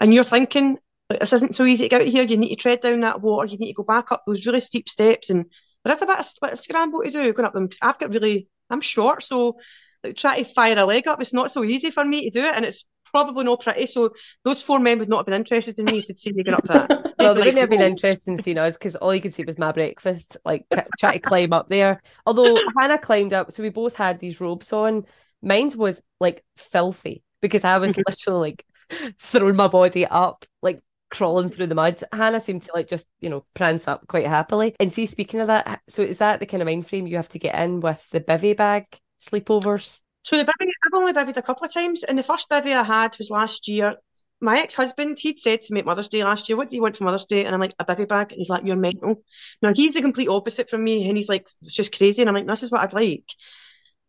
[0.00, 0.78] And you're thinking,
[1.10, 2.24] this isn't so easy to get out here.
[2.24, 3.46] You need to tread down that water.
[3.46, 5.30] You need to go back up those really steep steps.
[5.30, 5.46] And
[5.84, 7.68] there is a bit of, of scramble to do going up them.
[7.82, 9.22] I've got really, I'm short.
[9.22, 9.56] So
[10.04, 12.44] like, try to fire a leg up, it's not so easy for me to do
[12.44, 12.54] it.
[12.54, 13.86] And it's probably not pretty.
[13.86, 14.10] So
[14.44, 16.64] those four men would not have been interested in me to see me get up
[16.64, 17.14] that.
[17.18, 19.58] well, they wouldn't have been interested in seeing us because all you could see was
[19.58, 20.66] my breakfast, like
[20.98, 22.00] trying to climb up there.
[22.26, 25.04] Although Hannah climbed up, so we both had these robes on.
[25.42, 28.02] Mine was like filthy because I was mm-hmm.
[28.06, 28.66] literally like
[29.18, 30.80] throwing my body up, like
[31.10, 32.02] crawling through the mud.
[32.12, 34.74] Hannah seemed to like just, you know, prance up quite happily.
[34.80, 37.28] And see, speaking of that, so is that the kind of mind frame you have
[37.30, 38.84] to get in with the bivy bag
[39.20, 40.00] sleepovers?
[40.22, 42.82] So the bivy, I've only bivvied a couple of times, and the first bivy I
[42.82, 43.96] had was last year.
[44.42, 47.04] My ex-husband, he'd said to me Mother's Day last year, "What do you want for
[47.04, 49.22] Mother's Day?" And I'm like, "A bivy bag." And he's like, "You're mental."
[49.60, 52.34] Now he's the complete opposite from me, and he's like, "It's just crazy." And I'm
[52.34, 53.24] like, "This is what I'd like."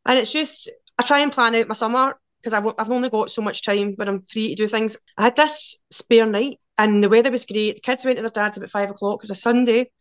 [0.06, 3.32] And it's just I try and plan out my summer because I've, I've only got
[3.32, 4.98] so much time when I'm free to do things.
[5.18, 7.76] I had this spare night and the weather was great.
[7.76, 9.20] The kids went to their dad's about five o'clock.
[9.20, 9.92] It was a Sunday.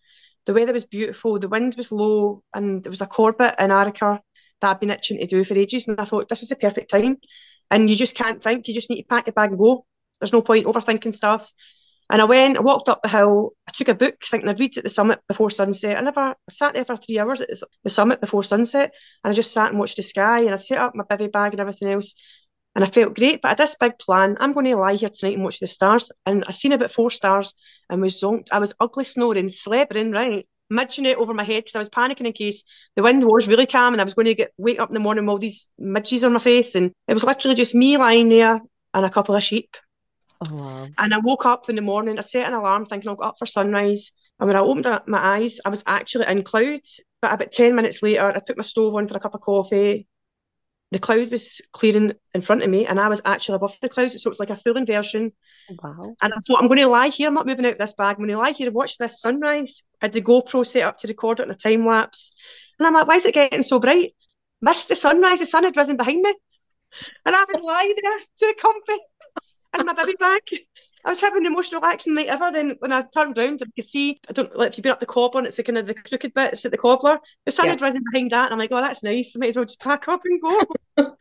[0.46, 1.38] The weather was beautiful.
[1.38, 4.20] The wind was low, and there was a corbett in Arrochar
[4.60, 5.86] that I'd been itching to do for ages.
[5.86, 7.18] And I thought, this is the perfect time.
[7.70, 8.66] And you just can't think.
[8.66, 9.84] You just need to pack your bag and go.
[10.18, 11.52] There's no point overthinking stuff.
[12.10, 13.52] And I went, I walked up the hill.
[13.68, 15.96] I took a book, thinking I'd read it at the summit before sunset.
[15.96, 17.48] I never I sat there for three hours at
[17.84, 18.92] the summit before sunset,
[19.22, 20.40] and I just sat and watched the sky.
[20.40, 22.14] And I set up my bivy bag and everything else
[22.74, 23.42] and I felt great.
[23.42, 24.36] But I had this big plan.
[24.40, 26.10] I'm going to lie here tonight and watch the stars.
[26.26, 27.54] And I seen about four stars
[27.88, 28.48] and was zonked.
[28.52, 32.26] I was ugly snoring, slebering, right, midging it over my head because I was panicking
[32.26, 32.62] in case
[32.96, 35.00] the wind was really calm and I was going to get wake up in the
[35.00, 36.74] morning with all these midges on my face.
[36.74, 38.60] And it was literally just me lying there
[38.94, 39.76] and a couple of sheep.
[40.48, 40.88] Oh, wow.
[40.98, 42.18] And I woke up in the morning.
[42.18, 44.12] I set an alarm thinking I'll get up for sunrise.
[44.38, 47.00] And when I opened up my eyes, I was actually in clouds.
[47.20, 50.06] But about 10 minutes later, I put my stove on for a cup of coffee
[50.90, 54.20] the cloud was clearing in front of me and I was actually above the clouds.
[54.20, 55.32] So it was like a full inversion.
[55.82, 56.14] Wow.
[56.20, 57.28] And I thought, I'm going to lie here.
[57.28, 58.16] I'm not moving out of this bag.
[58.16, 59.84] I'm going to lie here and watch this sunrise.
[60.02, 62.32] I had the GoPro set up to record it in a time lapse.
[62.78, 64.14] And I'm like, why is it getting so bright?
[64.60, 65.38] Missed the sunrise.
[65.38, 66.34] The sun had risen behind me.
[67.24, 68.98] And I was lying there too comfy
[69.78, 70.42] in my bivy bag.
[71.04, 72.50] I was having the most relaxing night ever.
[72.52, 75.00] Then when I turned round, I could see, I don't like if you've been up
[75.00, 77.18] the cobbler and it's the kind of the crooked bit, it's at the cobbler.
[77.46, 77.72] The sun yeah.
[77.72, 78.46] had risen behind that.
[78.46, 79.34] And I'm like, oh, that's nice.
[79.34, 80.60] I might as well just pack up and go.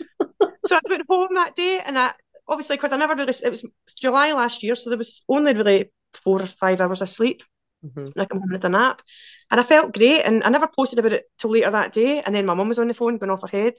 [0.65, 2.13] so I went home that day and I
[2.47, 3.65] obviously because I never really it was
[3.97, 7.43] July last year, so there was only really four or five hours of sleep.
[7.85, 7.99] Mm-hmm.
[7.99, 9.01] And I come home and a nap.
[9.49, 10.23] And I felt great.
[10.23, 12.21] And I never posted about it till later that day.
[12.21, 13.75] And then my mum was on the phone going off her head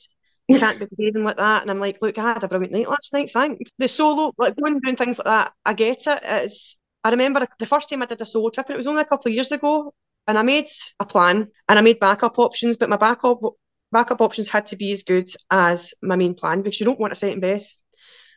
[0.51, 1.63] you can't be behaving like that.
[1.63, 3.71] And I'm like, look, I had a brilliant night last night, thanks.
[3.79, 6.21] The solo, like going doing things like that, I get it.
[6.23, 9.03] It's I remember the first time I did a solo trip, and it was only
[9.03, 9.95] a couple of years ago,
[10.27, 10.67] and I made
[10.99, 13.41] a plan and I made backup options, but my backup
[13.93, 17.13] backup options had to be as good as my main plan because you don't want
[17.13, 17.83] a second best.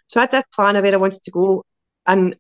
[0.08, 1.66] So I had this plan of where I wanted to go,
[2.06, 2.36] and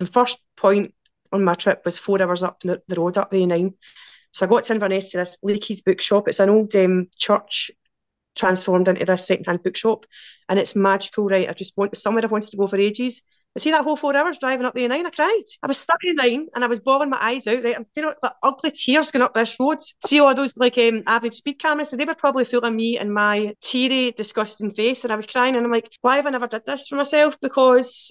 [0.00, 0.94] the first point
[1.32, 3.72] on my trip was four hours up the, the road up the A9.
[4.32, 6.28] So I got to Inverness to this Leakey's bookshop.
[6.28, 7.70] It's an old um, church
[8.36, 10.06] transformed into this second-hand bookshop,
[10.48, 11.48] and it's magical, right?
[11.48, 13.22] I just want somewhere I wanted to go for ages.
[13.56, 15.42] I see that whole four hours driving up the A9, I cried.
[15.62, 17.76] I was stuck in 9 and I was bawling my eyes out, right?
[17.76, 19.78] I'm know, like ugly tears going up this road.
[20.04, 23.14] See all those like um, average speed cameras, so they were probably fooling me and
[23.14, 25.04] my teary, disgusting face.
[25.04, 27.36] And I was crying and I'm like, why have I never did this for myself?
[27.40, 28.10] Because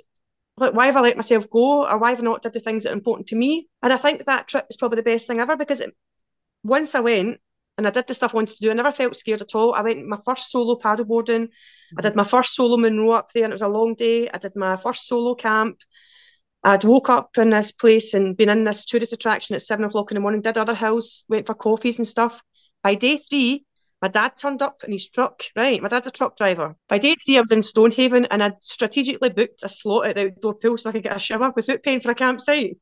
[0.56, 2.84] like why have I let myself go or why have I not did the things
[2.84, 3.68] that are important to me?
[3.82, 5.94] And I think that trip is probably the best thing ever because it,
[6.64, 7.40] once I went,
[7.78, 8.72] and I did the stuff I wanted to do.
[8.72, 9.74] I never felt scared at all.
[9.74, 11.48] I went my first solo paddleboarding.
[11.48, 12.00] Mm-hmm.
[12.00, 14.30] I did my first solo Munro up there, and it was a long day.
[14.30, 15.80] I did my first solo camp.
[16.64, 20.12] I'd woke up in this place and been in this tourist attraction at seven o'clock
[20.12, 22.42] in the morning, did other hills, went for coffees and stuff.
[22.82, 23.66] By day three,
[24.02, 25.82] my dad turned up in his truck, right?
[25.82, 26.76] My dad's a truck driver.
[26.88, 30.28] By day three, I was in Stonehaven and I'd strategically booked a slot at the
[30.28, 32.78] outdoor pool so I could get a shower without paying for a campsite.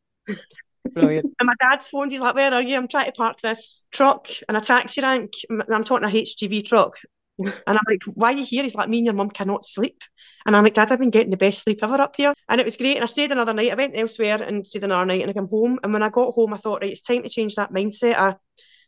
[0.93, 1.34] Brilliant.
[1.39, 2.77] And my dad's phoned, he's like, Where are you?
[2.77, 5.32] I'm trying to park this truck in a taxi rank.
[5.49, 6.97] And I'm talking a HGV truck.
[7.39, 8.63] and I'm like, Why are you here?
[8.63, 10.01] He's like, Me and your mum cannot sleep.
[10.45, 12.34] And I'm like, Dad, I've been getting the best sleep ever up here.
[12.49, 12.95] And it was great.
[12.95, 13.71] And I stayed another night.
[13.71, 15.80] I went elsewhere and stayed another night and I came home.
[15.84, 18.36] And when I got home, I thought, right, it's time to change that mindset of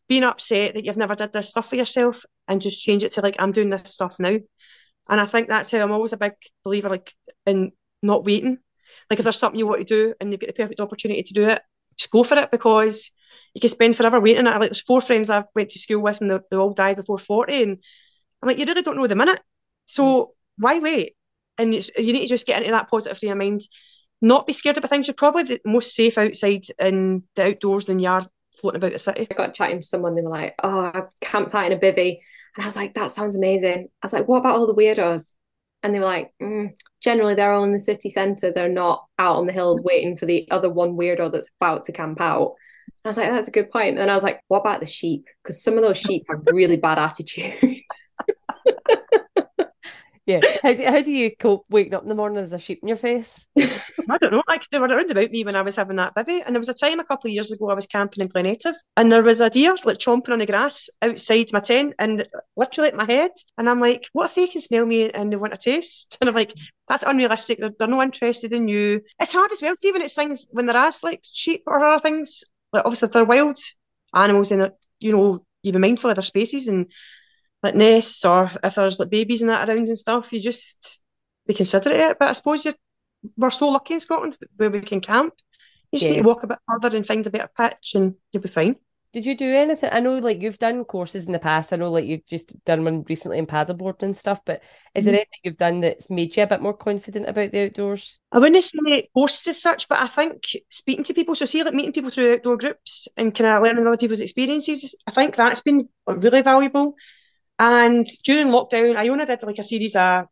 [0.07, 3.21] being upset that you've never did this stuff for yourself and just change it to
[3.21, 4.37] like, I'm doing this stuff now.
[5.09, 7.13] And I think that's how I'm always a big believer, like
[7.45, 8.57] in not waiting.
[9.09, 11.33] Like if there's something you want to do and you've got the perfect opportunity to
[11.33, 11.61] do it,
[11.97, 13.11] just go for it because
[13.53, 14.45] you can spend forever waiting.
[14.45, 17.19] Like there's four friends I went to school with and they, they all died before
[17.19, 17.63] 40.
[17.63, 17.77] And
[18.41, 19.41] I'm like, you really don't know the minute.
[19.85, 21.15] So why wait?
[21.57, 23.61] And you need to just get into that positive frame of mind.
[24.21, 25.07] Not be scared about things.
[25.07, 28.25] You're probably the most safe outside in the outdoors than you are
[28.59, 29.27] floating about the city.
[29.29, 32.19] I got chatting to someone, they were like, Oh, I camped out in a bivvy.
[32.55, 33.89] And I was like, That sounds amazing.
[34.01, 35.35] I was like, What about all the weirdos?
[35.83, 36.71] And they were like, mm,
[37.03, 38.51] Generally, they're all in the city centre.
[38.51, 41.91] They're not out on the hills waiting for the other one weirdo that's about to
[41.91, 42.53] camp out.
[43.03, 43.99] I was like, That's a good point.
[43.99, 45.25] And I was like, What about the sheep?
[45.43, 47.55] Because some of those sheep have really bad attitude.
[50.25, 50.39] yeah.
[50.61, 52.87] How do, how do you cope waking up in the morning as a sheep in
[52.87, 53.45] your face?
[53.59, 54.43] I don't know.
[54.47, 56.41] Like they were around about me when I was having that baby.
[56.41, 58.45] And there was a time a couple of years ago I was camping in Glen
[58.45, 62.25] Etive and there was a deer like chomping on the grass outside my tent and
[62.55, 63.31] literally at my head.
[63.57, 66.17] And I'm like, what if they can smell me and they want a taste?
[66.23, 66.53] And I'm like,
[66.87, 67.59] that's unrealistic.
[67.59, 69.01] They're, they're not interested in you.
[69.19, 69.75] It's hard as well.
[69.75, 73.57] See when it's things when they're like sheep or other things, like obviously they're wild
[74.15, 76.89] animals and you know, you be mindful of their spaces and
[77.63, 81.03] like nests or if there's like babies and that around and stuff, you just
[81.47, 82.19] be considerate of it.
[82.19, 82.75] But I suppose you're
[83.37, 85.33] we're so lucky in Scotland where we can camp.
[85.91, 86.15] You just yeah.
[86.17, 88.75] need to walk a bit further and find a better pitch and you'll be fine.
[89.13, 89.91] Did you do anything?
[89.93, 91.71] I know like you've done courses in the past.
[91.71, 94.63] I know like you've just done one recently in paddleboard and stuff, but
[94.95, 95.17] is there mm.
[95.17, 98.19] anything you've done that's made you a bit more confident about the outdoors?
[98.31, 101.75] I wouldn't say courses as such, but I think speaking to people, so see like
[101.75, 105.61] meeting people through outdoor groups and kind of learning other people's experiences, I think that's
[105.61, 106.95] been really valuable.
[107.59, 110.25] And during lockdown, I only did like a series of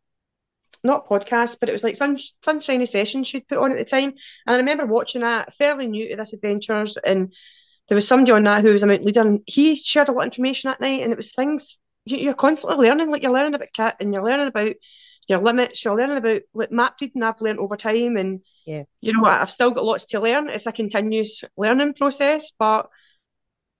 [0.83, 4.13] not podcast, but it was like sun, sunshiny sessions she'd put on at the time.
[4.47, 7.33] And I remember watching that, fairly new to this adventures, and
[7.87, 10.21] there was somebody on that who was a mountain leader, and he shared a lot
[10.21, 13.73] of information that night, and it was things you're constantly learning, like you're learning about
[13.75, 14.73] cat and you're learning about
[15.27, 19.13] your limits, you're learning about like map reading I've learned over time, and yeah, you
[19.13, 20.49] know I've still got lots to learn.
[20.49, 22.89] It's a continuous learning process, but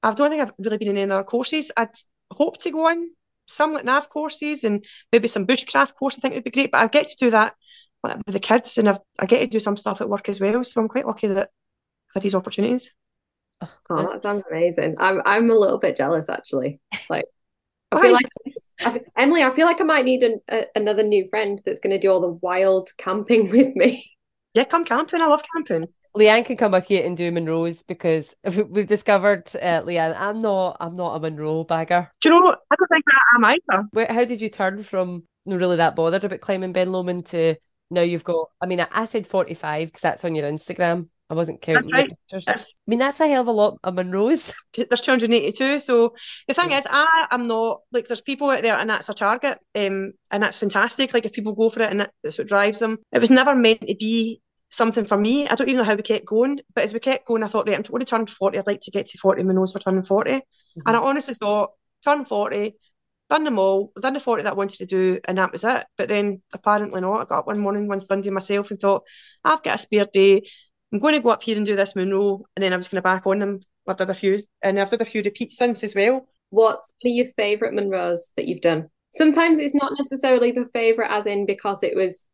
[0.03, 1.71] I don't think I've really been in any other courses.
[1.75, 1.89] I'd
[2.31, 3.09] hope to go on
[3.51, 6.17] some like nav courses and maybe some bushcraft course.
[6.17, 6.71] I think would be great.
[6.71, 7.55] But I get to do that
[8.03, 10.63] with the kids, and I've, I get to do some stuff at work as well.
[10.63, 12.91] So I'm quite lucky that I've had these opportunities.
[13.89, 14.95] Oh, that sounds amazing.
[14.97, 16.79] I'm I'm a little bit jealous actually.
[17.09, 17.25] Like
[17.91, 18.29] I feel like
[18.79, 21.79] I feel, Emily, I feel like I might need an, a, another new friend that's
[21.79, 24.11] going to do all the wild camping with me.
[24.53, 25.21] Yeah, come camping.
[25.21, 25.87] I love camping.
[26.15, 28.35] Leanne can come with you and do Munro's because
[28.69, 32.11] we've discovered, uh, Leanne, I'm not, I'm not a Munro bagger.
[32.21, 32.41] Do you know?
[32.41, 32.59] What?
[32.71, 33.87] I don't think I am either.
[33.91, 37.55] Where, how did you turn from not really that bothered about climbing Ben Lomond to
[37.89, 38.49] now you've got?
[38.61, 41.07] I mean, I, I said 45 because that's on your Instagram.
[41.29, 41.93] I wasn't counting.
[41.93, 42.11] Right.
[42.33, 42.55] I
[42.87, 44.53] mean, that's a hell of a lot of Munro's.
[44.75, 45.79] There's 282.
[45.79, 46.13] So
[46.45, 46.79] the thing yeah.
[46.79, 50.43] is, I am not like there's people out there, and that's a target, um, and
[50.43, 51.13] that's fantastic.
[51.13, 52.97] Like if people go for it, and that's what drives them.
[53.13, 55.47] It was never meant to be something for me.
[55.47, 57.67] I don't even know how we kept going, but as we kept going, I thought,
[57.67, 58.57] right, I'm going to turn 40.
[58.57, 60.31] I'd like to get to 40 nose for turning 40.
[60.31, 60.81] Mm-hmm.
[60.85, 61.71] And I honestly thought,
[62.03, 62.75] turn 40,
[63.29, 65.85] done them all, done the 40 that I wanted to do, and that was it.
[65.97, 67.21] But then apparently not.
[67.21, 69.03] I got up one morning, one Sunday myself, and thought,
[69.43, 70.43] I've got a spare day.
[70.91, 72.97] I'm going to go up here and do this Munro, and then I was going
[72.97, 73.59] to back on them.
[73.87, 76.27] I did a few, and I've did a few repeats since as well.
[76.49, 78.89] What's one of your favourite Munros that you've done?
[79.13, 82.25] Sometimes it's not necessarily the favourite, as in because it was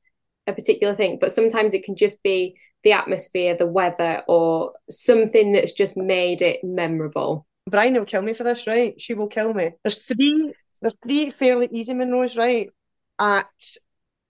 [0.47, 5.51] a particular thing, but sometimes it can just be the atmosphere, the weather, or something
[5.51, 7.45] that's just made it memorable.
[7.69, 8.99] Bryony will kill me for this, right?
[8.99, 9.71] She will kill me.
[9.83, 12.69] There's three, there's three fairly easy Munros, right,
[13.19, 13.49] at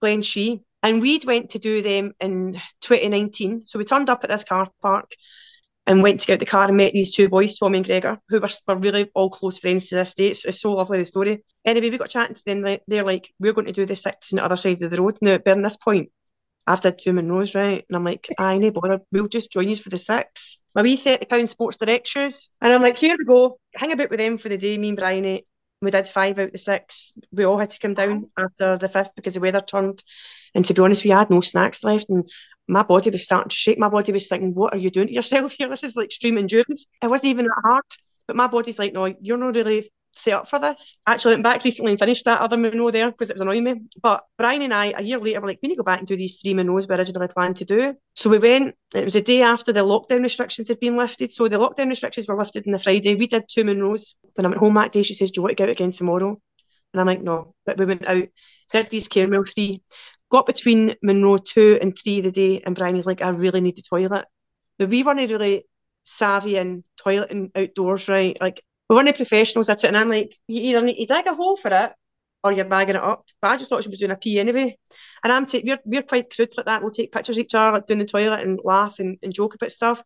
[0.01, 0.63] Glen Shee.
[0.83, 3.63] And we'd went to do them in 2019.
[3.65, 5.11] So we turned up at this car park
[5.87, 8.41] and went to get the car and met these two boys, Tommy and Gregor, who
[8.41, 10.27] were, were really all close friends to this day.
[10.27, 11.43] It's, it's so lovely, the story.
[11.65, 12.77] Anyway, we got chatting to them.
[12.87, 15.17] They're like, we're going to do the six on the other side of the road.
[15.21, 16.11] Now, bearing this point,
[16.67, 17.85] I've did two Munros, right?
[17.87, 20.59] And I'm like, I no bother, we'll just join you for the six.
[20.75, 22.51] My wee £30 Sports Direct shoes.
[22.61, 23.57] And I'm like, here we go.
[23.73, 25.37] Hang about with them for the day, me and Bryony.
[25.37, 25.41] Eh?
[25.81, 27.13] We did five out the six.
[27.31, 30.03] We all had to come down after the fifth because the weather turned.
[30.55, 32.09] And to be honest, we had no snacks left.
[32.09, 32.27] And
[32.67, 33.77] my body was starting to shake.
[33.77, 35.69] My body was thinking, what are you doing to yourself here?
[35.69, 36.87] This is like extreme endurance.
[37.01, 37.83] It wasn't even that hard.
[38.25, 40.97] But my body's like, no, you're not really set up for this.
[41.05, 43.75] Actually, went back recently and finished that other Munro there because it was annoying me.
[44.01, 46.07] But Bryony and I, a year later, were like, we need to go back and
[46.07, 47.95] do these three Munros we originally planned to do.
[48.15, 48.75] So we went.
[48.93, 51.31] It was a day after the lockdown restrictions had been lifted.
[51.31, 53.15] So the lockdown restrictions were lifted on the Friday.
[53.15, 54.15] We did two Munros.
[54.35, 55.91] When I went home that day, she says, "Do you want to go out again
[55.91, 56.39] tomorrow?"
[56.93, 58.27] And I'm like, "No." But we went out,
[58.71, 59.83] did these Caramel three,
[60.29, 63.77] got between Munro two and three the day, and Bryony is like, "I really need
[63.77, 64.25] the toilet."
[64.79, 65.65] But we weren't really
[66.03, 68.37] savvy in toilet and outdoors, right?
[68.39, 71.33] Like we weren't professionals at it, and I'm like, you either need to dig a
[71.33, 71.91] hole for it
[72.43, 73.25] or you're bagging it up.
[73.41, 74.77] But I just thought she was doing a pee anyway.
[75.23, 76.81] And I'm take we're we're quite crude like that.
[76.81, 79.55] We'll take pictures of each other like doing the toilet and laugh and, and joke
[79.55, 80.01] about stuff.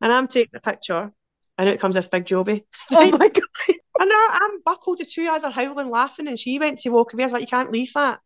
[0.00, 1.12] And I'm taking a picture
[1.56, 2.62] and out comes this big jobby.
[2.90, 3.42] Oh my god.
[3.96, 7.12] And I, I'm buckled the two eyes are howling laughing and she went to walk
[7.12, 7.22] away.
[7.22, 8.18] I was like, you can't leave that.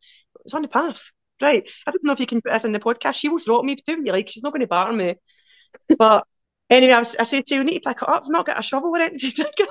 [0.46, 1.02] It's on the path.
[1.42, 1.62] Right.
[1.86, 3.16] I don't know if you can put this in the podcast.
[3.16, 4.30] She will throw at me, do what you like.
[4.30, 5.16] She's not going to batter me.
[5.98, 6.26] But
[6.70, 8.22] anyway, I, was, I said to you, you need to pick it up.
[8.24, 9.68] I've not got a shovel or anything to dig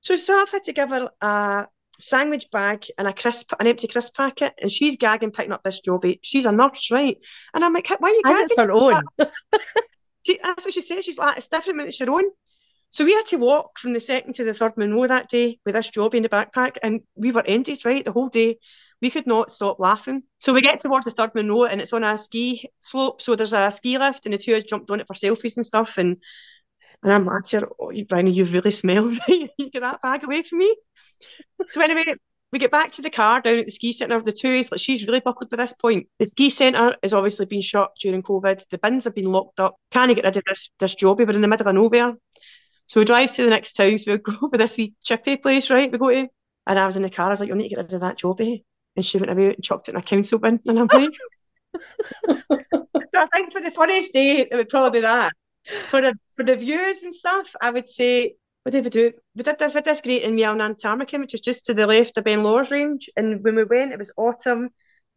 [0.00, 1.66] So, so I've had to give her a
[2.00, 5.80] sandwich bag and a crisp, an empty crisp packet, and she's gagging picking up this
[5.80, 6.14] jobby.
[6.14, 6.18] Eh?
[6.22, 7.16] She's a nurse, right?
[7.54, 8.46] And I'm like, why are you And gagging?
[8.50, 9.02] it's her own.
[10.24, 11.04] She, that's what she said.
[11.04, 12.22] She's like, it's different when it's your own.
[12.90, 15.74] So we had to walk from the second to the third Munro that day with
[15.74, 18.04] this job in the backpack, and we were ended, right?
[18.04, 18.58] The whole day.
[19.02, 20.22] We could not stop laughing.
[20.38, 23.20] So we get towards the third Munro, and it's on a ski slope.
[23.20, 25.56] So there's a ski lift, and the two of us jumped on it for selfies
[25.56, 25.98] and stuff.
[25.98, 26.16] And
[27.02, 27.44] and I'm like,
[27.80, 29.50] oh, you, Bryony, you really smell, right?
[29.58, 30.76] you get that bag away from me.
[31.70, 32.14] So anyway,
[32.52, 34.20] we get back to the car down at the ski centre.
[34.20, 36.06] The two is like she's really buckled by this point.
[36.18, 38.68] The ski centre has obviously been shut during COVID.
[38.70, 39.76] The bins have been locked up.
[39.90, 41.26] Can't get rid of this this jobby.
[41.26, 42.14] We're in the middle of nowhere.
[42.86, 43.98] So we drive to the next town.
[43.98, 45.90] So we go over this wee chippy place, right?
[45.90, 46.28] We go to,
[46.66, 47.26] and I was in the car.
[47.26, 48.62] I was like, "You need to get rid of that jobby," eh?
[48.96, 50.60] And she went away and chucked it in a council bin.
[50.66, 51.14] And I'm like,
[52.28, 52.38] so
[53.14, 55.32] I think for the funniest day, it would probably be that.
[55.90, 59.12] For the for the views and stuff, I would say what did we do?
[59.34, 61.86] We did this with this great in Meall nan Tarmachan, which is just to the
[61.86, 63.10] left of Ben Lawers range.
[63.16, 64.70] And when we went, it was autumn.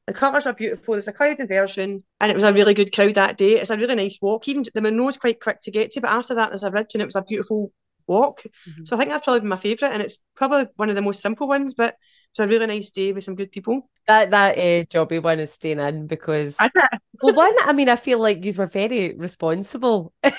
[0.07, 0.93] The colours are beautiful.
[0.93, 3.53] There was a cloud inversion, and it was a really good crowd that day.
[3.59, 4.47] It's a really nice walk.
[4.47, 7.01] Even the Munro's quite quick to get to, but after that, there's a ridge, and
[7.01, 7.71] it was a beautiful
[8.07, 8.43] walk.
[8.67, 8.87] Mhm.
[8.87, 11.47] So I think that's probably my favourite, and it's probably one of the most simple
[11.47, 11.73] ones.
[11.73, 11.95] But
[12.37, 13.89] it was a really nice day with some good people.
[14.07, 16.57] That that uh, jobby one is staying in because
[17.21, 20.13] well, one, I mean, I feel like you were very responsible.
[20.23, 20.31] oh,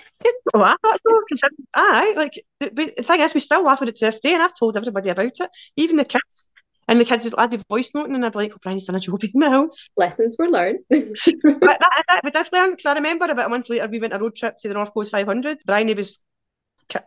[0.55, 1.21] I thought so.
[1.29, 4.21] Considering- Aye, like the, the the thing is, we still laugh at it to this
[4.21, 6.49] day, and I've told everybody about it, even the kids.
[6.89, 8.95] And the kids would, I'd be voice noting, and I'd be like, "Oh, Bryony's done
[8.95, 10.79] a job in the house." Lessons were learned.
[10.89, 14.13] but that, that, we did learn because I remember about a month later we went
[14.13, 15.59] a road trip to the North Coast 500.
[15.67, 16.21] Bryony he was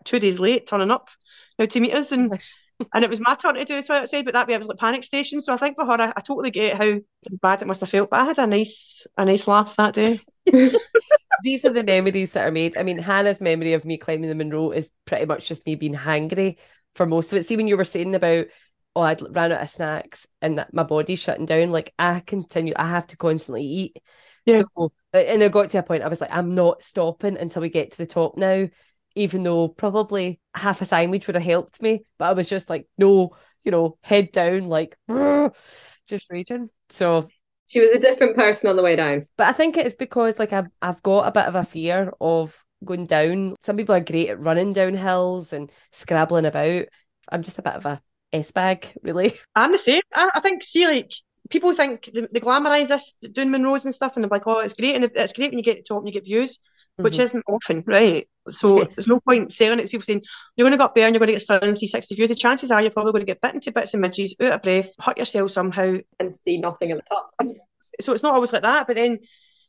[0.04, 1.10] two days late turning up
[1.58, 2.30] now to meet us, and
[2.94, 4.26] and it was my turn to do it outside.
[4.26, 5.42] But that way I was like panic station.
[5.42, 7.00] So I think for her, I, I totally get how
[7.42, 8.10] bad it must have felt.
[8.10, 10.20] But I had a nice a nice laugh that day.
[11.44, 12.78] These are the memories that are made.
[12.78, 15.94] I mean, Hannah's memory of me climbing the Munro is pretty much just me being
[15.94, 16.58] hangry
[16.96, 17.46] for most of it.
[17.46, 18.48] See, when you were saying about,
[18.96, 22.74] oh, I'd ran out of snacks and that my body's shutting down, like I continue,
[22.76, 23.98] I have to constantly eat.
[24.46, 24.64] Yeah.
[24.78, 27.70] So, and it got to a point I was like, I'm not stopping until we
[27.70, 28.68] get to the top now,
[29.20, 32.04] even though probably half a sandwich would have helped me.
[32.18, 34.98] But I was just like, no, you know, head down, like,
[36.08, 36.70] just raging.
[36.90, 37.28] So
[37.68, 39.28] she was a different person on the way down.
[39.38, 42.58] but I think it's because like I've I've got a bit of a fear of
[42.84, 43.56] going down.
[43.62, 46.86] Some people are great at running down hills and scrabbling about.
[47.30, 48.02] I'm just a bit of a
[48.32, 49.34] S bag, really.
[49.56, 50.02] I'm the same.
[50.14, 51.12] I, I think see like
[51.50, 54.74] people think they, they glamorize this doing Munros and stuff, and they're like, oh, it's
[54.74, 56.58] great, and it's great when you get to the top and you get views.
[57.00, 57.24] Which Mhm.
[57.24, 58.28] isn't often, right?
[58.50, 58.96] So Yes.
[58.96, 60.22] there's no point selling it to people saying
[60.56, 62.30] you're going to get up there and you're going to get stunning 360 views.
[62.30, 64.62] The chances are you're probably going to get bitten to bits and midges, out of
[64.64, 67.32] breath, hurt yourself somehow, and see nothing at the top.
[68.02, 68.88] so it's not always like that.
[68.88, 69.20] But then when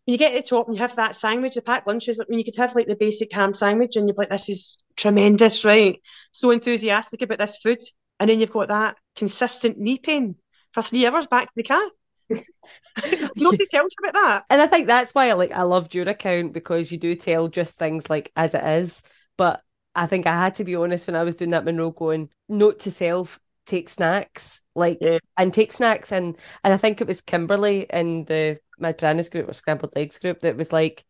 [0.06, 2.38] you get to the top and you have that sandwich, the packed lunches, I mean,
[2.38, 6.00] you could have like the basic ham sandwich and you're like, this is tremendous, right?
[6.32, 7.78] So enthusiastic about this food.
[8.18, 10.34] And then you've got that consistent knee pain
[10.72, 11.82] for three hours back to the car.
[13.36, 14.44] Nobody tells you about that.
[14.50, 17.48] And I think that's why I like I loved your account because you do tell
[17.48, 19.02] just things like as it is.
[19.36, 19.62] But
[19.94, 22.80] I think I had to be honest when I was doing that Munro going, note
[22.80, 24.60] to self, take snacks.
[24.74, 25.18] Like Yeah.
[25.36, 29.48] and take snacks and and I think it was Kimberly in the Mad Piranhas group
[29.48, 31.04] or scrambled eggs group that was like,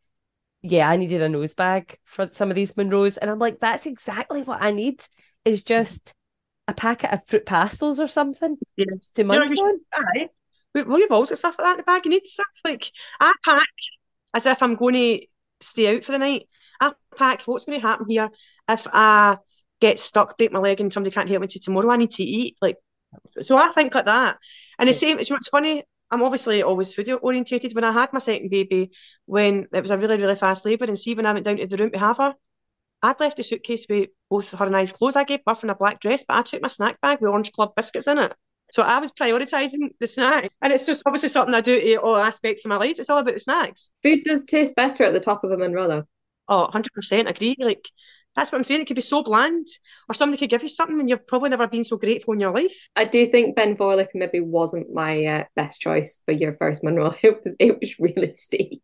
[0.63, 3.19] Yeah, I needed a nose bag for some of these Munros.
[3.21, 5.05] And I'm like, that's exactly what I need
[5.45, 6.15] is just
[6.69, 8.57] a packet of fruit pastels or something.
[8.77, 8.87] Yeah.
[9.15, 9.81] To munch on.
[10.75, 12.05] We, you've always got stuff like that in the bag.
[12.05, 12.91] You need stuff like
[13.21, 13.67] I pack
[14.35, 15.27] as if I'm going to
[15.61, 16.47] stay out for the night.
[16.81, 18.31] I pack what's going to happen here
[18.69, 19.39] if I
[19.81, 21.91] get stuck, break my leg, and somebody can't help me to tomorrow.
[21.91, 22.57] I need to eat.
[22.61, 22.77] Like,
[23.41, 24.39] so I think like that.
[24.79, 25.19] And the same.
[25.19, 25.83] It's what's funny.
[26.11, 27.75] I'm obviously always food orientated.
[27.75, 28.91] When I had my second baby,
[29.27, 31.67] when it was a really really fast labour, and see when I went down to
[31.67, 32.35] the room to have her,
[33.03, 35.17] I'd left a suitcase with both her and I's clothes.
[35.17, 37.53] I gave birth in a black dress, but I took my snack bag with Orange
[37.53, 38.35] Club biscuits in it.
[38.73, 40.51] So I was prioritising the snack.
[40.63, 42.99] And it's just obviously something I do to all aspects of my life.
[42.99, 43.91] It's all about the snacks.
[44.03, 46.05] Food does taste better at the top of a Munro though.
[46.49, 47.55] Oh, 100% agree.
[47.59, 47.89] Like,
[48.35, 48.83] that's what I'm saying.
[48.83, 49.67] It could be so bland,
[50.09, 52.55] or somebody could give you something and you've probably never been so grateful in your
[52.55, 52.89] life.
[52.97, 57.15] I do think Ben Vorlich maybe wasn't my uh, best choice for your first Munro.
[57.23, 58.83] It was it was really steep.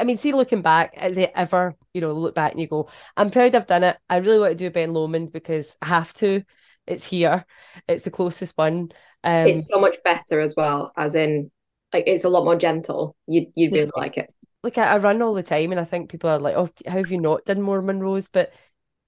[0.00, 2.88] I mean, see, looking back, is it ever, you know, look back and you go,
[3.16, 3.96] I'm proud I've done it.
[4.08, 6.42] I really want to do Ben Lomond because I have to.
[6.88, 7.44] It's here.
[7.86, 8.90] It's the closest one.
[9.22, 11.50] Um, it's so much better as well, as in,
[11.92, 13.14] like, it's a lot more gentle.
[13.26, 14.32] You you really like it.
[14.62, 16.96] Like, I, I run all the time, and I think people are like, oh, how
[16.96, 18.28] have you not done more Munros?
[18.32, 18.52] But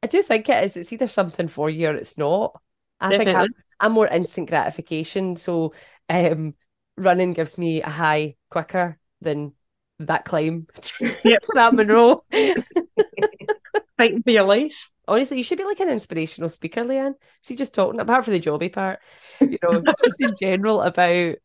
[0.03, 0.77] I do think it is.
[0.77, 2.61] It's either something for you or it's not.
[3.01, 3.49] I think I'm,
[3.81, 5.37] I'm more instant gratification.
[5.37, 5.73] So
[6.09, 6.55] um,
[6.97, 9.53] running gives me a high quicker than
[10.01, 10.67] that climb
[11.01, 11.43] Yep.
[11.43, 12.25] to that Munro.
[14.01, 14.89] Fighting for your life.
[15.07, 17.15] Honestly, you should be like an inspirational speaker, Leanne.
[17.43, 19.01] See, just talking apart from the jobby part,
[19.41, 21.37] you know, just in general about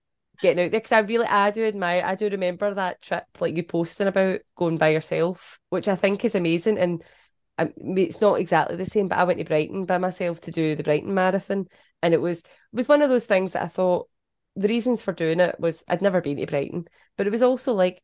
[0.41, 0.80] getting out there.
[0.80, 4.39] Because I really, I do admire, I do remember that trip, like you posting about
[4.56, 6.78] going by yourself, which I think is amazing.
[6.78, 7.03] And
[7.58, 10.39] um, I mean, it's not exactly the same, but I went to Brighton by myself
[10.41, 11.68] to do the Brighton Marathon,
[12.01, 14.08] and it was it was one of those things that I thought
[14.56, 16.88] the reasons for doing it was I'd never been to Brighton,
[17.18, 18.01] but it was also like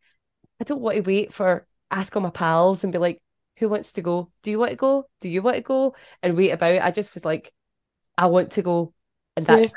[0.60, 3.22] I don't want to wait for ask all my pals and be like,
[3.62, 4.32] who wants to go?
[4.43, 5.05] Do you want to go?
[5.22, 5.95] Do you want to go?
[6.22, 6.82] And wait about.
[6.82, 7.53] I just was like,
[8.18, 8.93] I want to go,
[9.38, 9.70] and that, Yeah.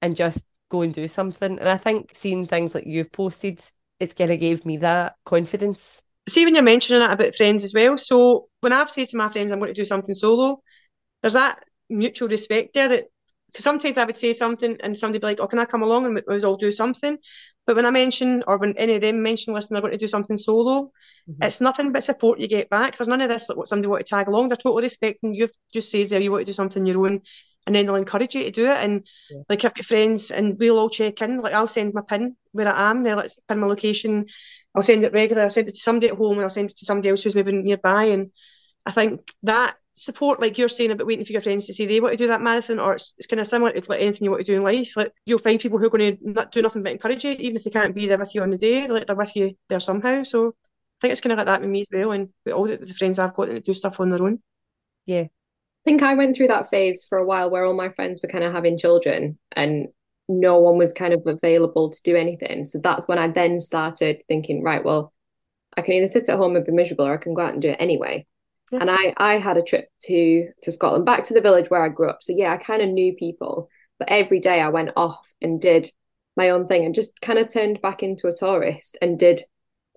[0.00, 1.58] and just go and do something.
[1.58, 3.60] And I think seeing things like you've posted,
[3.98, 6.02] it's kind of gave me that confidence.
[6.28, 7.98] See, when you're mentioning it about friends as well.
[7.98, 10.62] So when I've said to my friends, I'm going to do something solo,
[11.22, 13.06] there's that mutual respect there that
[13.48, 16.06] because sometimes I would say something and somebody be like, "Oh, can I come along?"
[16.06, 17.18] and we'll all do something.
[17.70, 20.08] But when I mention, or when any of them mention, listen, they're going to do
[20.08, 20.90] something solo,
[21.28, 21.46] Mhm.
[21.46, 22.96] it's nothing but support you get back.
[22.96, 24.48] There's none of this like what somebody want to tag along.
[24.48, 25.34] They're totally respecting.
[25.34, 27.20] You've just says there you want to do something your own,
[27.64, 28.78] and then they'll encourage you to do it.
[28.78, 29.42] And Yeah.
[29.48, 31.40] like I've got friends, and we'll all check in.
[31.40, 33.04] Like I'll send my pin where I am.
[33.04, 34.26] They'll like, pin my location.
[34.74, 35.44] I'll send it regularly.
[35.44, 37.36] I'll send it to somebody at home, and I'll send it to somebody else who's
[37.36, 38.06] maybe nearby.
[38.06, 38.32] And
[38.86, 42.00] I think that support, like you're saying about waiting for your friends to say they
[42.00, 44.30] want to do that marathon, or it's, it's kind of similar to like anything you
[44.30, 44.96] want to do in life.
[44.96, 47.56] Like you'll find people who are going to not do nothing but encourage you, even
[47.56, 48.86] if they can't be there with you on the day.
[48.86, 50.22] Like they're with you there somehow.
[50.22, 50.52] So I
[51.00, 52.94] think it's kind of like that with me as well, and with all the, the
[52.94, 54.40] friends I've got that do stuff on their own.
[55.06, 55.22] Yeah.
[55.22, 58.28] I think I went through that phase for a while where all my friends were
[58.28, 59.88] kind of having children and
[60.28, 62.64] no one was kind of available to do anything.
[62.64, 65.12] So that's when I then started thinking, right, well,
[65.76, 67.62] I can either sit at home and be miserable or I can go out and
[67.62, 68.26] do it anyway.
[68.70, 68.78] Yeah.
[68.80, 71.88] And I I had a trip to to Scotland, back to the village where I
[71.88, 72.22] grew up.
[72.22, 73.68] So yeah, I kind of knew people,
[73.98, 75.90] but every day I went off and did
[76.36, 79.42] my own thing and just kind of turned back into a tourist and did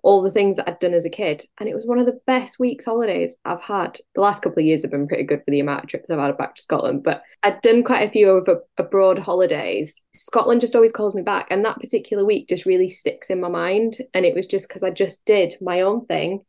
[0.04, 1.44] all the things that I'd done as a kid.
[1.58, 3.98] And it was one of the best weeks holidays I've had.
[4.14, 6.20] The last couple of years have been pretty good for the amount of trips I've
[6.20, 8.46] had back to Scotland, but I'd done quite a few of
[8.76, 10.02] abroad holidays.
[10.14, 11.46] Scotland just always calls me back.
[11.50, 13.96] And that particular week just really sticks in my mind.
[14.12, 16.44] And it was just because I just did my own thing.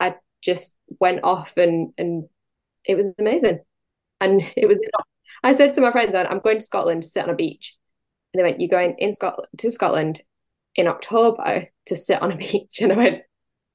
[0.00, 0.14] I
[0.46, 2.28] just went off and and
[2.84, 3.60] it was amazing.
[4.20, 4.80] And it was
[5.42, 7.76] I said to my friends, I'm going to Scotland to sit on a beach.
[8.32, 10.22] And they went, You're going in Scotland to Scotland
[10.74, 12.80] in October to sit on a beach.
[12.80, 13.22] And I went,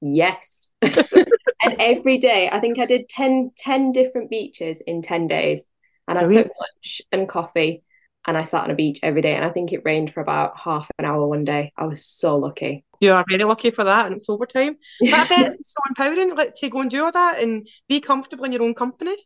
[0.00, 0.72] Yes.
[0.82, 5.66] and every day, I think I did 10, 10 different beaches in 10 days.
[6.08, 7.84] And I took lunch and coffee
[8.26, 9.34] and I sat on a beach every day.
[9.34, 11.72] And I think it rained for about half an hour one day.
[11.76, 12.84] I was so lucky.
[13.00, 14.76] You are very lucky for that, and it's overtime.
[15.00, 18.00] But I bet it's so empowering, like to go and do all that and be
[18.00, 19.16] comfortable in your own company.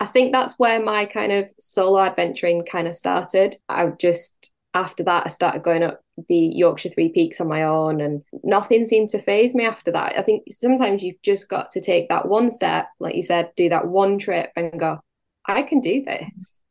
[0.00, 3.56] I think that's where my kind of solo adventuring kind of started.
[3.68, 8.00] I just after that I started going up the Yorkshire Three Peaks on my own
[8.00, 10.16] and nothing seemed to phase me after that.
[10.16, 13.70] I think sometimes you've just got to take that one step, like you said, do
[13.70, 15.00] that one trip and go,
[15.46, 16.62] I can do this.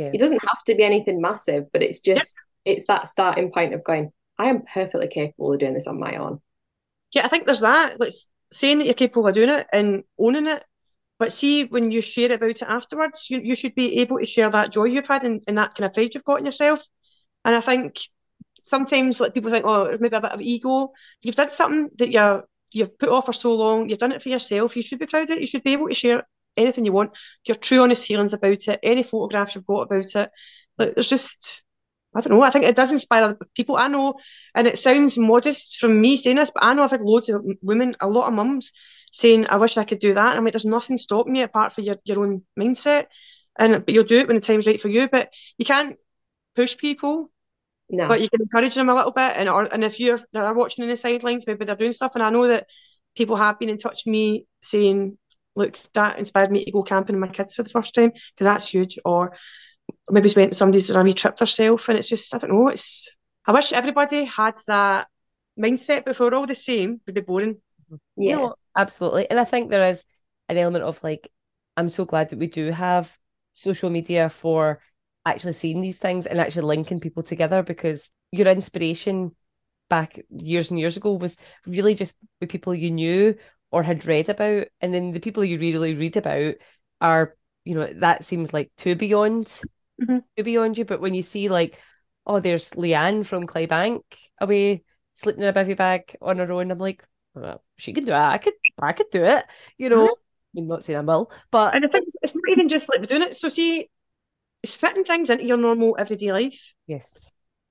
[0.00, 0.10] Yeah.
[0.14, 2.34] It doesn't have to be anything massive, but it's just
[2.64, 6.14] it's that starting point of going, I am perfectly capable of doing this on my
[6.16, 6.40] own.
[7.12, 8.00] Yeah, I think there's that.
[8.00, 8.12] Like
[8.50, 10.64] saying that you're capable of doing it and owning it.
[11.18, 14.50] But see, when you share about it afterwards, you, you should be able to share
[14.50, 16.82] that joy you've had and, and that kind of pride you've got in yourself.
[17.44, 17.98] And I think
[18.64, 20.92] sometimes like people think, oh, maybe a bit of ego.
[21.20, 24.30] You've done something that you're you've put off for so long, you've done it for
[24.30, 25.40] yourself, you should be proud of it.
[25.40, 26.26] You should be able to share
[26.56, 27.12] anything you want,
[27.46, 30.30] your true honest feelings about it, any photographs you've got about it.
[30.78, 31.64] Like there's just
[32.14, 33.76] I don't know, I think it does inspire other people.
[33.76, 34.14] I know
[34.54, 37.44] and it sounds modest from me saying this, but I know I've had loads of
[37.62, 38.72] women, a lot of mums
[39.12, 40.30] saying, I wish I could do that.
[40.30, 43.06] And I'm like, there's nothing stopping you apart from your, your own mindset.
[43.58, 45.08] And but you'll do it when the time's right for you.
[45.08, 45.96] But you can't
[46.56, 47.30] push people,
[47.88, 48.08] No.
[48.08, 49.32] but you can encourage them a little bit.
[49.36, 52.12] And or and if you're they're watching in the sidelines, maybe they're doing stuff.
[52.14, 52.66] And I know that
[53.16, 55.18] people have been in touch with me saying,
[55.56, 58.44] look, that inspired me to go camping with my kids for the first time because
[58.44, 58.98] that's huge.
[59.04, 59.36] Or
[60.08, 62.52] maybe we went to somebody's for a wee trip herself, and it's just I don't
[62.52, 62.68] know.
[62.68, 63.08] It's
[63.46, 65.08] I wish everybody had that
[65.58, 67.54] mindset, but if we're all the same, it'd be boring.
[67.90, 68.22] Mm-hmm.
[68.22, 68.36] Yeah.
[68.36, 69.28] No, absolutely.
[69.30, 70.04] And I think there is
[70.48, 71.30] an element of like,
[71.76, 73.16] I'm so glad that we do have
[73.52, 74.80] social media for
[75.26, 79.34] actually seeing these things and actually linking people together because your inspiration
[79.88, 81.36] back years and years ago was
[81.66, 83.34] really just with people you knew
[83.70, 84.66] or had read about.
[84.80, 86.54] And then the people you really read about
[87.00, 89.46] are, you know, that seems like too beyond
[90.00, 90.24] Mhm.
[90.36, 90.84] too beyond you.
[90.84, 91.78] But when you see like,
[92.26, 94.02] oh, there's Leanne from Clydebank
[94.40, 94.82] away
[95.14, 97.04] sleeping in a bivy bag on her own, I'm like,
[97.34, 98.16] well, she can do it.
[98.16, 99.44] I could I could do it,
[99.76, 100.16] you know.
[100.56, 103.06] I'm not saying I will, but And I think it's, it's not even just like
[103.06, 103.36] doing it.
[103.36, 103.88] So see,
[104.62, 106.74] it's fitting things into your normal everyday life.
[106.86, 107.30] yes.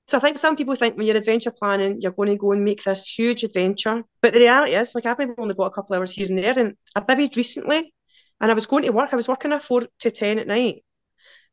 [0.09, 2.63] So I think some people think when you're adventure planning, you're going to go and
[2.65, 4.03] make this huge adventure.
[4.23, 6.39] But the reality is, like I've maybe only got a couple of hours here and
[6.39, 7.93] there, and I bivvied recently,
[8.41, 9.09] and I was going to work.
[9.13, 10.83] I was working at four to ten at night,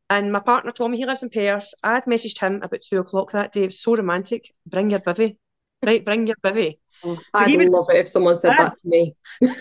[0.09, 1.69] and my partner told me he lives in Perth.
[1.83, 3.65] I had messaged him about two o'clock that day.
[3.65, 4.49] It was so romantic.
[4.67, 5.37] Bring your bivvy,
[5.85, 6.03] right?
[6.03, 6.79] Bring your bivvy.
[7.05, 8.65] Oh, I'd he was- love it if someone said Yeah.
[8.71, 9.15] that to me.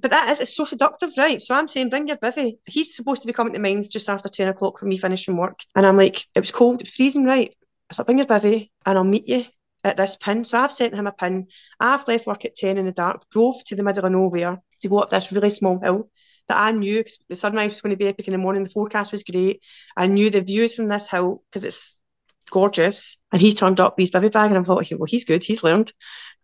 [0.00, 1.42] But that is it's so seductive, right?
[1.42, 2.56] So I'm saying bring your bivvy.
[2.64, 5.60] He's supposed to be coming to mines just after 10 o'clock for me finishing work.
[5.76, 7.54] And I'm like, it was cold, it was freezing, right?
[7.92, 9.44] Said, bring your bivvy and I'll meet you
[9.84, 10.44] at this pin.
[10.44, 11.48] So I've sent him a pin.
[11.78, 14.88] I've left work at 10 in the dark, drove to the middle of nowhere to
[14.88, 16.10] go up this really small hill
[16.48, 18.64] that I knew the sunrise was going to be epic in the morning.
[18.64, 19.62] The forecast was great.
[19.96, 21.96] I knew the views from this hill because it's
[22.50, 23.18] gorgeous.
[23.32, 25.62] And he turned up with his bivvy bag and I thought, well, he's good, he's
[25.62, 25.92] learned.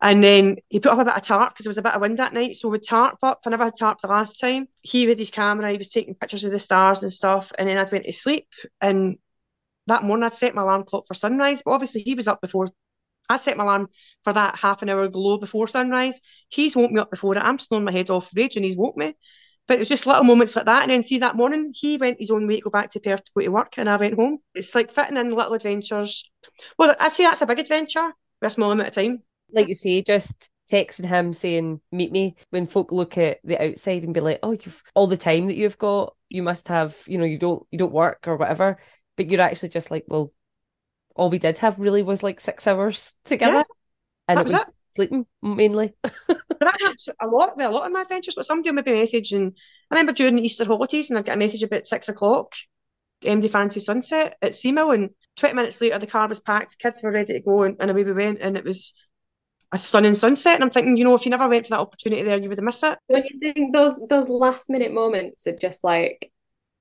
[0.00, 2.00] And then he put up a bit of tarp because there was a bit of
[2.00, 2.56] wind that night.
[2.56, 3.40] So we tarp up.
[3.46, 4.68] I never had tarp the last time.
[4.82, 7.50] He had his camera, he was taking pictures of the stars and stuff.
[7.58, 8.46] And then I'd went to sleep.
[8.80, 9.18] And
[9.86, 11.62] that morning I'd set my alarm clock for sunrise.
[11.64, 12.68] But obviously he was up before
[13.28, 13.88] I set my alarm
[14.24, 16.20] for that half an hour glow before sunrise.
[16.48, 17.42] He's woke me up before it.
[17.42, 19.14] I'm snoring my head off rage and he's woke me.
[19.66, 20.82] But it was just little moments like that.
[20.82, 23.24] And then see that morning, he went his own way to go back to Perth
[23.24, 24.38] to go to work and I went home.
[24.54, 26.30] It's like fitting in little adventures.
[26.78, 29.22] Well, I say that's a big adventure with a small amount of time.
[29.52, 32.36] Like you say, just texting him saying, meet me.
[32.50, 35.56] When folk look at the outside and be like, oh, you've all the time that
[35.56, 38.78] you've got, you must have, you know, you don't you don't work or whatever.
[39.16, 40.32] But you're actually just like, well,
[41.14, 43.64] all we did have really was like six hours together.
[44.28, 44.68] and that it was was it.
[44.96, 45.94] sleeping mainly.
[46.58, 48.36] But that happens a lot with a lot of my adventures.
[48.36, 49.52] Like somebody will maybe message, and
[49.90, 52.54] I remember during the Easter holidays, and I get a message about six o'clock,
[53.22, 57.12] MD Fancy Sunset at Seamill, and 20 minutes later, the car was packed, kids were
[57.12, 58.94] ready to go, and, and away we went, and it was
[59.72, 60.54] a stunning sunset.
[60.54, 62.58] And I'm thinking, you know, if you never went for that opportunity there, you would
[62.58, 62.98] have missed it.
[63.10, 66.32] Don't you think those those last minute moments are just like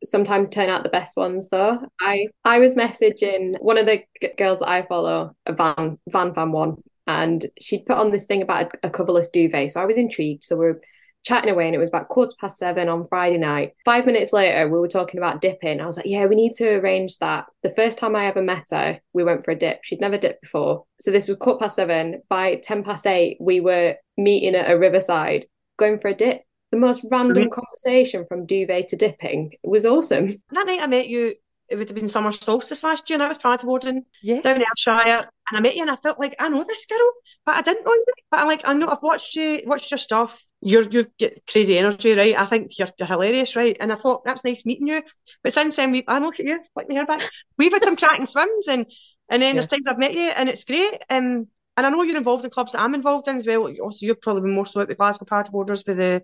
[0.05, 1.79] sometimes turn out the best ones though?
[2.01, 6.33] I I was messaging one of the g- girls that I follow, a Van Van
[6.33, 6.77] Van One,
[7.07, 9.71] and she'd put on this thing about a, a coverless duvet.
[9.71, 10.43] So I was intrigued.
[10.43, 10.81] So we are
[11.25, 13.73] chatting away, and it was about quarter past seven on Friday night.
[13.83, 15.81] Five minutes later, we were talking about dipping.
[15.81, 18.65] I was like, "Yeah, we need to arrange that." The first time I ever met
[18.71, 19.83] her, we went for a dip.
[19.83, 22.21] She'd never dipped before, so this was quarter past seven.
[22.29, 25.47] By ten past eight, we were meeting at a riverside,
[25.77, 26.41] going for a dip.
[26.75, 27.53] The most random Brilliant.
[27.53, 29.53] conversation from duvet to dipping.
[29.63, 30.27] It was awesome.
[30.51, 31.33] That night I met you,
[31.69, 34.41] it would have been summer solstice last year, and I was paddleboarding Yeah.
[34.41, 37.11] down in Ayrshire, and I met you, and I felt like I know this girl,
[37.45, 38.03] but I didn't know you.
[38.29, 40.43] But I'm like, I know I've watched you, watched your stuff.
[40.59, 42.37] You're you get crazy energy, right?
[42.37, 43.77] I think you're, you're hilarious, right?
[43.79, 45.01] And I thought that's nice meeting you.
[45.43, 47.21] But since then, we I look at you, like my hair back.
[47.57, 48.85] We've had some cracking swims, and
[49.29, 51.01] and then there's times I've met you, and it's great.
[51.09, 51.47] Um,
[51.77, 53.69] and I know you're involved in clubs that I'm involved in as well.
[53.81, 56.21] Also, you're probably more so at the Glasgow paddleboarders with the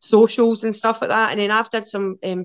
[0.00, 1.30] socials and stuff like that.
[1.30, 2.44] And then I've did some um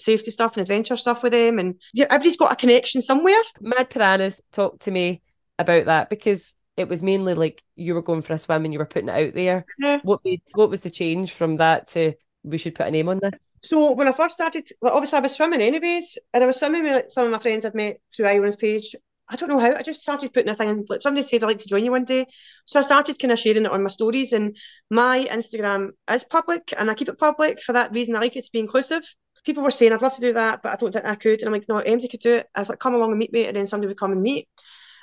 [0.00, 3.42] safety stuff and adventure stuff with them, and yeah, everybody's got a connection somewhere.
[3.60, 5.22] Mad Piranhas talked to me
[5.58, 8.78] about that because it was mainly like you were going for a swim and you
[8.78, 9.64] were putting it out there.
[9.78, 9.98] Yeah.
[10.02, 12.14] What made what was the change from that to
[12.44, 13.56] we should put a name on this?
[13.62, 17.10] So when I first started, obviously I was swimming anyways, and I was swimming with
[17.10, 18.96] some of my friends I'd met through Iona's page.
[19.28, 19.74] I don't know how.
[19.74, 20.86] I just started putting a thing in.
[21.00, 22.26] Somebody said I'd like to join you one day,
[22.66, 24.32] so I started kind of sharing it on my stories.
[24.32, 24.56] And
[24.90, 28.14] my Instagram is public, and I keep it public for that reason.
[28.16, 29.02] I like it to be inclusive.
[29.44, 31.40] People were saying I'd love to do that, but I don't think I could.
[31.40, 32.46] And I'm like, no, MD could do it.
[32.54, 34.48] I was like, come along and meet me, and then somebody would come and meet.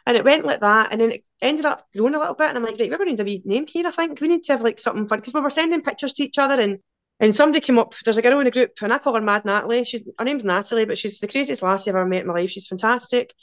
[0.06, 2.50] And it went like that, and then it ended up growing a little bit.
[2.50, 3.88] And I'm like, right, we're going to need a name here.
[3.88, 6.24] I think we need to have like something fun because we were sending pictures to
[6.24, 6.80] each other, and
[7.20, 7.96] and somebody came up.
[8.06, 9.84] There's a girl in the group, and I call her Mad Natalie.
[9.84, 12.50] She's her name's Natalie, but she's the craziest lassie I've ever met in my life.
[12.50, 13.34] She's fantastic.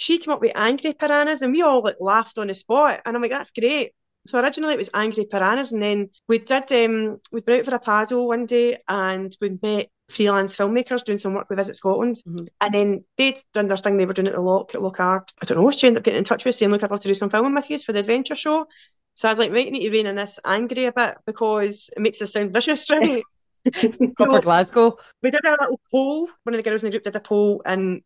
[0.00, 3.00] She came up with angry piranhas, and we all like laughed on the spot.
[3.04, 3.92] And I'm like, that's great.
[4.26, 7.74] So originally it was angry piranhas, and then we did um we'd been out for
[7.74, 12.16] a paddle one day, and we met freelance filmmakers doing some work with Visit Scotland,
[12.26, 12.48] Mhm.
[12.62, 13.96] and then they'd done their thing.
[13.98, 15.30] They were doing it at the Lock at Lockhart.
[15.42, 15.70] I don't know.
[15.70, 17.54] She ended up getting in touch with saying, "Look, I'd love to do some filming
[17.54, 18.66] with you for the adventure show."
[19.14, 21.90] So I was like, "Right, you need to rein in this angry a bit because
[21.96, 23.22] it makes us sound vicious, right?"
[24.16, 24.96] Proper So- Glasgow.
[25.22, 26.28] we did a little poll.
[26.44, 28.00] One of the girls in the group did a poll and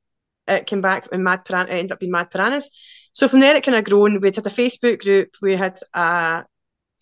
[0.47, 2.70] it came back and Mad Piran- it ended up being Mad Piranhas.
[3.12, 4.20] So from there it kind of grown.
[4.20, 6.45] We had a Facebook group, we had a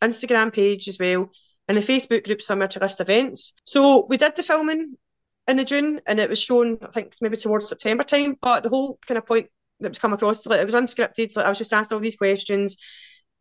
[0.02, 1.30] Instagram page as well,
[1.68, 3.52] and a Facebook group somewhere to list events.
[3.64, 4.96] So we did the filming
[5.48, 8.36] in the June and it was shown, I think maybe towards September time.
[8.40, 9.48] But the whole kind of point
[9.80, 11.34] that was come across, like, it was unscripted.
[11.34, 12.76] Like I was just asked all these questions.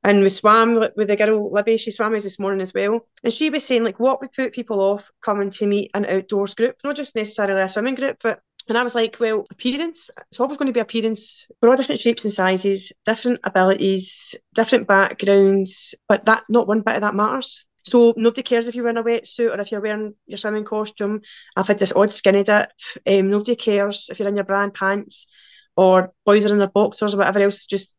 [0.03, 3.07] And we swam with the girl Libby, she swam with us this morning as well.
[3.23, 6.55] And she was saying like what would put people off coming to meet an outdoors
[6.55, 8.39] group, not just necessarily a swimming group, but
[8.71, 11.45] and I was like, well, appearance, it's always going to be appearance.
[11.61, 16.95] We're all different shapes and sizes, different abilities, different backgrounds, but that not one bit
[16.95, 17.65] of that matters.
[17.83, 21.19] So nobody cares if you're wearing a wetsuit or if you're wearing your swimming costume.
[21.57, 22.69] I've had this odd skinny dip.
[23.05, 25.27] Um, nobody cares if you're in your brand pants
[25.75, 27.65] or boys are in their boxers or whatever else.
[27.65, 27.93] Just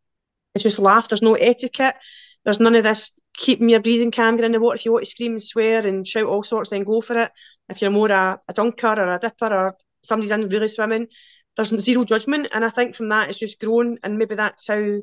[0.55, 1.09] it's just laugh.
[1.09, 1.97] There's no etiquette.
[2.45, 5.05] There's none of this keeping your breathing calm, get in the water if you want
[5.05, 7.31] to scream and swear and shout all sorts, then go for it.
[7.69, 11.09] If you're more a, a dunker or a dipper or somebody's in really swimming,
[11.57, 12.49] there's zero judgment.
[12.53, 14.99] And I think from that it's just grown and maybe that's how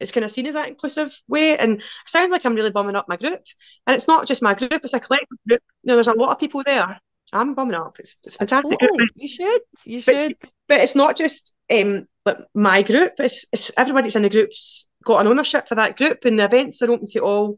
[0.00, 1.56] it's kind of seen as that inclusive way.
[1.56, 3.42] And I sound like I'm really bumming up my group.
[3.86, 5.62] And it's not just my group, it's a collective group.
[5.82, 6.98] You know, there's a lot of people there.
[7.32, 7.96] I'm bumming up.
[7.98, 8.78] It's, it's fantastic.
[8.78, 9.06] Totally.
[9.14, 9.60] You should.
[9.86, 10.36] You But should.
[10.68, 13.12] but it's not just um like my group.
[13.18, 16.44] It's it's everybody that's in the group's got an ownership for that group, and the
[16.44, 17.56] events are open to all.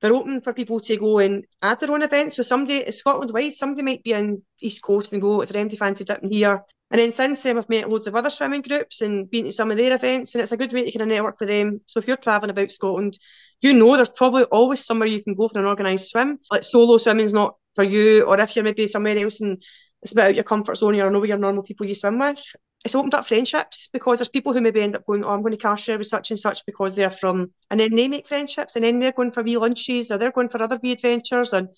[0.00, 2.36] They're open for people to go and add their own events.
[2.36, 5.60] So somebody, it's Scotland wide, somebody might be in East Coast and go, is there
[5.60, 6.62] empty fancy dipping here?
[6.90, 9.72] And then since then, we've met loads of other swimming groups and been to some
[9.72, 11.80] of their events, and it's a good way to kind of network with them.
[11.86, 13.18] So if you're travelling about Scotland,
[13.60, 16.38] you know there's probably always somewhere you can go for an organised swim.
[16.50, 19.60] Like solo swimming's not for you, or if you're maybe somewhere else and
[20.02, 22.20] it's a bit out your comfort zone, you're not know your normal people you swim
[22.20, 22.44] with.
[22.86, 25.50] It's opened up friendships because there's people who maybe end up going, oh, I'm going
[25.50, 28.76] to car share with such and such because they're from, and then they make friendships,
[28.76, 31.68] and then they're going for wee lunches or they're going for other wee adventures and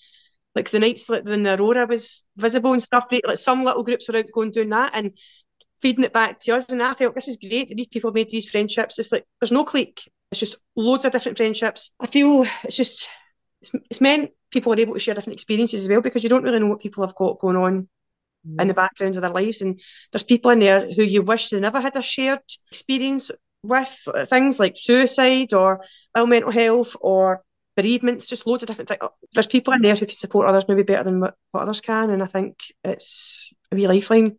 [0.54, 3.08] like the nights like when the aurora was visible and stuff.
[3.08, 5.12] They, like some little groups were out going doing that and
[5.80, 6.66] feeding it back to us.
[6.68, 7.70] And I felt this is great.
[7.70, 8.98] that These people made these friendships.
[8.98, 10.02] It's like there's no clique.
[10.30, 11.90] It's just loads of different friendships.
[11.98, 13.08] I feel it's just
[13.62, 16.44] it's, it's meant people are able to share different experiences as well because you don't
[16.44, 17.88] really know what people have got going on
[18.58, 19.62] in the background of their lives.
[19.62, 19.80] And
[20.12, 22.40] there's people in there who you wish they never had a shared
[22.70, 23.30] experience
[23.62, 25.84] with uh, things like suicide or
[26.16, 27.42] ill mental health or
[27.76, 29.00] bereavements, just loads of different things.
[29.32, 32.10] There's people in there who can support others maybe better than what, what others can.
[32.10, 34.36] And I think it's a wee lifeline,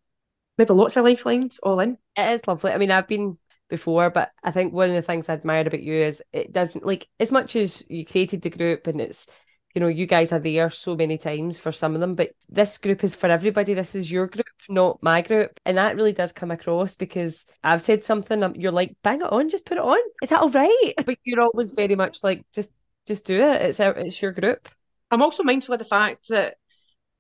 [0.58, 1.98] maybe lots of lifelines all in.
[2.18, 2.72] It is lovely.
[2.72, 3.38] I mean, I've been
[3.70, 6.86] before, but I think one of the things I admire about you is it doesn't
[6.86, 9.28] like as much as you created the group and it's
[9.80, 12.78] you know you guys are there so many times for some of them, but this
[12.78, 13.74] group is for everybody.
[13.74, 17.82] This is your group, not my group, and that really does come across because I've
[17.82, 19.98] said something, you're like, bang it on, just put it on.
[20.22, 20.94] Is that all right?
[21.06, 22.72] But you're always very much like, just
[23.08, 23.62] just do it.
[23.62, 24.68] It's it's your group.
[25.12, 26.56] I'm also mindful of the fact that,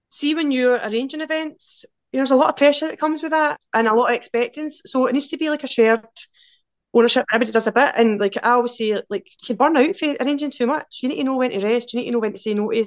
[0.10, 3.88] see, when you're arranging events, there's a lot of pressure that comes with that and
[3.88, 4.82] a lot of expectance.
[4.86, 6.06] So it needs to be like a shared
[6.94, 7.26] ownership.
[7.32, 7.94] Everybody does a bit.
[7.96, 11.00] And like I always say, like you can burn out for arranging too much.
[11.02, 11.94] You need to know when to rest.
[11.94, 12.86] You need to know when to say no to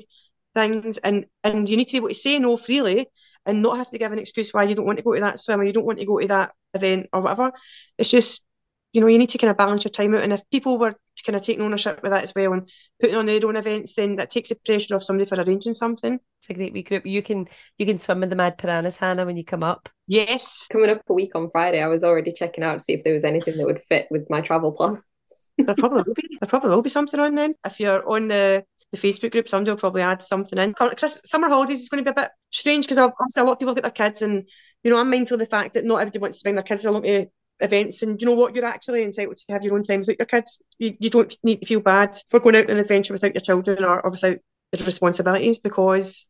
[0.55, 0.99] things.
[0.99, 3.09] And, and you need to be able to say no freely
[3.45, 5.39] and not have to give an excuse why you don't want to go to that
[5.39, 7.53] swim or you don't want to go to that event or whatever.
[7.99, 8.45] It's just,
[8.93, 10.23] you know, you need to kind of balance your time out.
[10.23, 12.69] And if people were kind of taking ownership with that as well and
[13.01, 16.19] putting on their own events, then that takes the pressure off somebody for arranging something.
[16.41, 17.07] It's a great wee group.
[17.07, 19.89] You can you can swim in the mad piranhas, Hannah, when you come up.
[20.07, 20.67] Yes.
[20.71, 23.15] Coming up a week on Friday, I was already checking out to see if there
[23.15, 24.99] was anything that would fit with my travel plans.
[25.59, 26.39] there probably will be.
[26.41, 27.55] There probably will be something on then.
[27.65, 30.75] If you're on the the Facebook group, somebody will probably add something in.
[30.75, 33.59] Chris, summer holidays is going to be a bit strange because obviously a lot of
[33.59, 34.47] people have got their kids, and
[34.85, 36.85] you know I'm mindful of the fact that not everybody wants to bring their kids
[36.85, 37.27] along to
[37.63, 38.03] events.
[38.03, 40.61] And you know what, you're actually entitled to have your own time without your kids.
[40.79, 43.41] You, you don't need to feel bad for going out on an adventure without your
[43.41, 44.39] children or, or without
[44.73, 46.27] the responsibilities because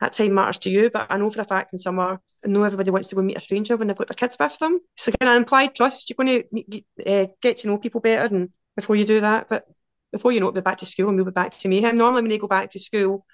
[0.00, 0.90] that time matters to you.
[0.90, 3.36] But I know for a fact in summer, I know everybody wants to go meet
[3.36, 4.80] a stranger when they've got their kids with them.
[4.96, 6.08] So kind of implied trust.
[6.08, 9.48] You're going to uh, get to know people better and before you do that.
[9.48, 9.66] But
[10.12, 11.96] before you know it, we'll be back to school and we'll be back to mayhem.
[11.96, 13.26] Normally when they go back to school,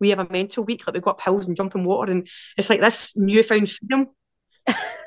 [0.00, 2.70] we have a mental week, like we've got pills and jump in water and it's
[2.70, 4.08] like this newfound freedom.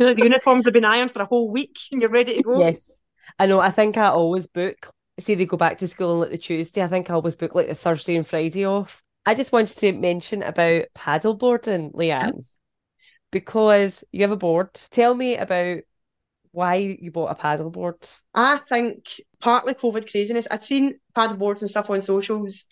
[0.00, 2.42] you know, the uniforms have been ironed for a whole week and you're ready to
[2.42, 2.58] go.
[2.60, 3.00] Yes.
[3.38, 3.60] I know.
[3.60, 6.82] I think I always book, see, they go back to school on like the Tuesday.
[6.82, 9.02] I think I always book like the Thursday and Friday off.
[9.26, 12.48] I just wanted to mention about paddleboarding, Leanne,
[13.30, 14.70] because you have a board.
[14.90, 15.80] Tell me about
[16.52, 18.18] why you bought a paddleboard.
[18.34, 19.06] I think
[19.38, 20.48] partly COVID craziness.
[20.50, 22.64] I'd seen paddleboards and stuff on socials,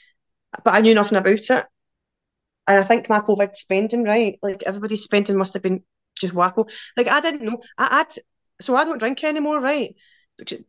[0.64, 1.51] but I knew nothing about it.
[1.51, 4.39] And I think my COVID spending, right?
[4.43, 5.83] Like everybody's spending must have been
[6.19, 6.69] just wacko.
[6.97, 7.61] Like I didn't know.
[7.77, 8.14] I had
[8.61, 9.95] so I don't drink anymore, right?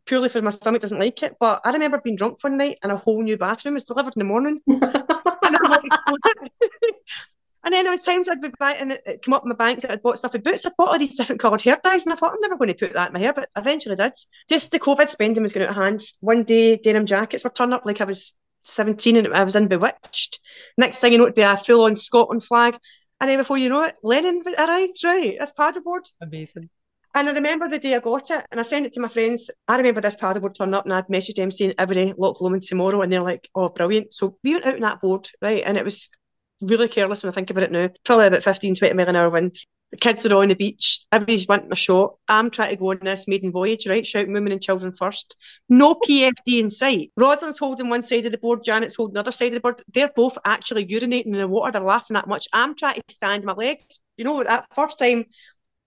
[0.06, 1.36] Purely for my stomach doesn't like it.
[1.40, 4.20] But I remember being drunk one night and a whole new bathroom was delivered in
[4.20, 4.62] the morning.
[7.64, 9.56] and then there was times I'd be buying, and it, it come up in my
[9.56, 10.66] bank that I'd bought stuff with boots.
[10.66, 12.76] I'd bought all these different coloured hair dyes and I thought I'm never going to
[12.76, 14.14] put that in my hair, but eventually did.
[14.48, 16.02] Just the COVID spending was going out of hand.
[16.20, 18.34] One day denim jackets were turned up like I was
[18.64, 20.40] 17 and I was in B*Witched.
[20.78, 22.78] Next thing you know, it'd be a full on Scotland flag.
[23.20, 25.36] And then before you know it, Lennon arrived, right?
[25.38, 26.12] That's paddleboard.
[26.22, 26.70] Amazing.
[27.16, 29.50] And I remember the day I got it and I sent it to my friends.
[29.68, 33.02] I remember this paddleboard turned up and I'd messaged them saying every Loch Lomond tomorrow
[33.02, 34.14] and they're like, oh, brilliant.
[34.14, 35.64] So we went out on that board, right?
[35.66, 36.10] And it was
[36.62, 37.90] really careless when I think about it now.
[38.06, 39.56] Probably about 15, 20 mile an hour wind.
[39.92, 41.02] The kids are on the beach.
[41.12, 42.16] Everybody's wanting a shot.
[42.28, 44.06] I'm trying to go on this maiden voyage, right?
[44.06, 45.36] Shouting women and children first.
[45.68, 47.12] No PFD in sight.
[47.18, 49.82] Rosalind's holding one side of the board, Janet's holding the other side of the board.
[49.92, 51.72] They're both actually urinating in the water.
[51.72, 52.48] They're laughing that much.
[52.54, 54.00] I'm trying to stand my legs.
[54.16, 55.26] You know, that first time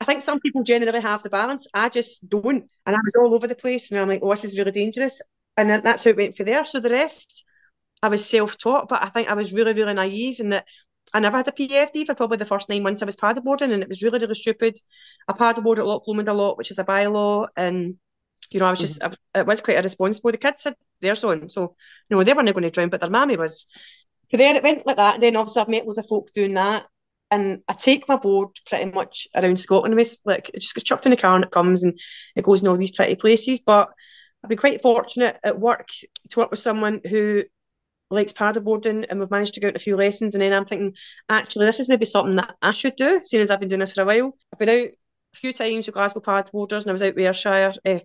[0.02, 1.68] I think some people generally have the balance.
[1.72, 2.68] I just don't.
[2.86, 3.92] And I was all over the place.
[3.92, 5.22] And I'm like, oh, this is really dangerous.
[5.56, 6.64] And that's how it went for there.
[6.64, 7.44] So the rest,
[8.02, 10.66] I was self taught, but I think I was really, really naive in that
[11.14, 13.72] I never had a PFD for probably the first nine months I was paddleboarding.
[13.72, 14.78] And it was really, really stupid.
[15.28, 17.48] I paddleboard at Loch Lomond a lot, which is a bylaw.
[17.56, 17.96] And,
[18.50, 19.14] you know, I was just, mm-hmm.
[19.34, 20.32] I, it was quite irresponsible.
[20.32, 21.48] The kids had theirs on.
[21.48, 21.76] So,
[22.08, 23.66] you know, they weren't going to drown, but their mammy was.
[24.30, 25.14] So then it went like that.
[25.14, 26.86] And then obviously I've met loads of folk doing that
[27.32, 29.94] and I take my board pretty much around Scotland.
[30.24, 31.98] Like it just gets chucked in the car and it comes and
[32.36, 33.60] it goes in all these pretty places.
[33.60, 33.90] But
[34.44, 35.88] I've been quite fortunate at work
[36.30, 37.44] to work with someone who
[38.12, 40.34] likes paddleboarding and we've managed to go out a few lessons.
[40.34, 40.94] And then I'm thinking,
[41.28, 43.94] actually, this is maybe something that I should do, seeing as I've been doing this
[43.94, 44.36] for a while.
[44.52, 47.74] I've been out a few times with Glasgow paddleboarders and I was out with Ayrshire,
[47.84, 48.00] uh,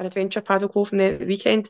[0.00, 1.68] an adventure paddle cove from the, weekend.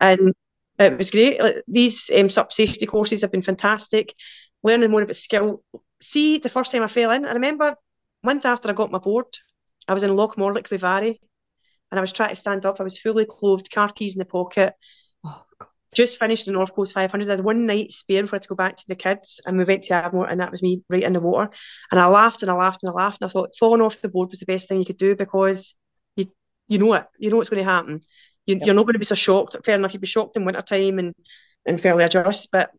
[0.00, 0.34] And
[0.78, 1.40] it was great.
[1.40, 4.14] Like, these um, SUP safety courses have been fantastic.
[4.62, 5.62] Learning more about skill
[6.02, 7.76] see, the first time I fell in, I remember
[8.22, 9.26] month after I got my board,
[9.88, 11.20] I was in Loch Morlich with Varry
[11.90, 12.80] and I was trying to stand up.
[12.80, 14.74] I was fully clothed, car keys in the pocket.
[15.24, 15.44] Oh,
[15.94, 17.28] just finished the North Coast 500.
[17.28, 19.64] I had one night spare for it to go back to the kids, and we
[19.64, 21.50] went to Ardmore, and that was me right in the water.
[21.90, 24.08] And I laughed and I laughed and I laughed, and I thought falling off the
[24.08, 25.74] board was the best thing you could do because
[26.16, 26.32] you
[26.68, 28.00] you know it, you know what's going to happen.
[28.46, 29.56] You, are not going to be so shocked.
[29.64, 31.14] Fair enough, you'd be shocked in winter time and
[31.66, 32.70] and fairly adjust, but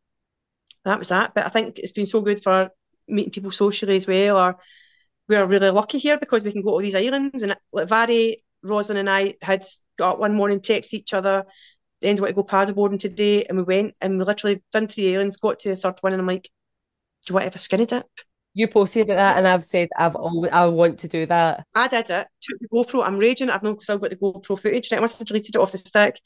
[0.86, 1.34] that was that.
[1.34, 2.70] But I think it's been so good for
[3.08, 4.38] meeting people socially as well.
[4.38, 4.58] Or
[5.30, 7.44] we're really lucky here because we can go to these islands.
[7.44, 7.90] And like
[8.64, 9.66] Rosalind, and I had
[9.98, 11.46] got one morning text each other.
[12.04, 15.38] End want to go paddleboarding today, and we went and we literally done three islands.
[15.38, 17.86] Got to the third one, and I'm like, "Do you want to have a skinny
[17.86, 18.06] dip?"
[18.56, 21.66] You posted about that, and I've said I've always I want to do that.
[21.74, 22.28] I did it.
[22.42, 23.04] Took the GoPro.
[23.04, 23.50] I'm raging.
[23.50, 24.92] I've not still got the GoPro footage.
[24.92, 26.20] And I must have deleted it off the stick.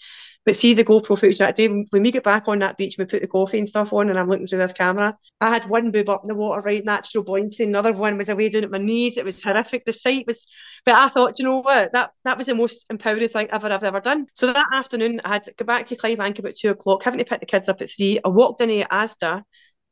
[0.45, 3.05] But see the GoPro footage that day when we get back on that beach, we
[3.05, 5.17] put the coffee and stuff on, and I'm looking through this camera.
[5.39, 7.63] I had one boob up in the water, right, natural buoyancy.
[7.63, 9.15] Another one was away down at my knees.
[9.17, 9.86] It was horrific.
[9.86, 10.45] The sight was,
[10.88, 13.83] but I thought, you know what, that that was the most empowering thing ever I've
[13.83, 14.25] ever done.
[14.33, 17.25] So that afternoon, I had to go back to Clydebank about two o'clock, having to
[17.25, 18.19] pick the kids up at three.
[18.25, 19.43] I walked into Asda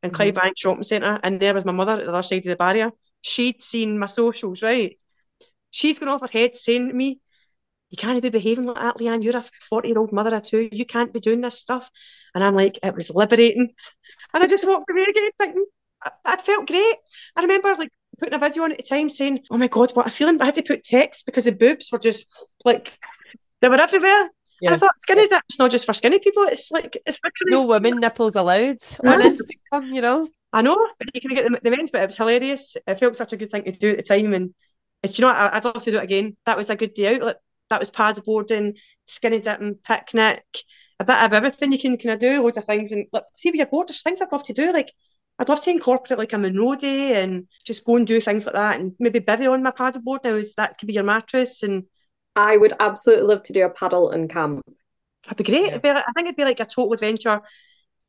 [0.01, 0.51] in Clydebank mm-hmm.
[0.55, 2.91] Shopping Centre, and there was my mother at the other side of the barrier
[3.25, 4.97] she'd seen my socials, right?
[5.71, 7.19] She's gone off her head saying to me,
[7.89, 9.23] You can't be behaving like that, Leanne.
[9.23, 10.69] You're a 40 year old mother of two.
[10.71, 11.89] You can't be doing this stuff.
[12.35, 13.73] And I'm like, It was liberating.
[14.33, 15.65] And I just walked away again thinking,
[16.03, 16.95] I, I felt great.
[17.35, 17.89] I remember like
[18.19, 20.41] putting a video on at the time saying, Oh my God, what a feeling.
[20.41, 22.27] I had to put text because the boobs were just
[22.63, 22.97] like,
[23.61, 24.29] they were everywhere.
[24.61, 24.73] Yeah.
[24.73, 26.43] I thought skinny dip's not just for skinny people.
[26.43, 30.27] It's like it's actually no women nipples allowed on Instagram, um, you know.
[30.53, 32.01] I know, but you can get the, the men's bit.
[32.01, 32.77] It was hilarious.
[32.87, 34.53] It felt such a good thing to do at the time, and
[35.03, 36.37] it's you know I, would love to do it again.
[36.45, 37.21] That was a good day out.
[37.21, 37.37] Like,
[37.69, 40.45] that was paddleboarding, skinny dipping, picnic,
[40.99, 42.91] a bit of everything you can kind of do, loads of things.
[42.91, 44.71] And like, see with your board, there's things I'd love to do.
[44.71, 44.93] Like
[45.37, 48.55] I'd love to incorporate like a Munro day and just go and do things like
[48.55, 50.23] that, and maybe bivy on my paddleboard.
[50.23, 51.83] Now is that could be your mattress, and
[52.35, 54.61] I would absolutely love to do a paddle and camp.
[55.25, 55.71] That'd be great.
[55.71, 55.77] Yeah.
[55.79, 57.41] Be like, I think it'd be like a total adventure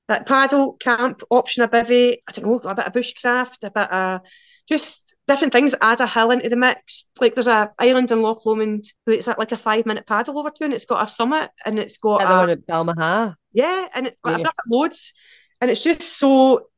[0.08, 3.90] that paddle camp option a bivy, I don't know, a bit of bushcraft, a bit
[3.90, 4.20] of
[4.68, 7.06] just different things, add a hill into the mix.
[7.20, 10.64] Like there's a island in Loch Lomond that's like a five minute paddle over to
[10.64, 13.34] and it's got a summit and it's got yeah, a, one at Balmaha.
[13.52, 15.12] Yeah, and it's got loads.
[15.60, 16.68] And it's just so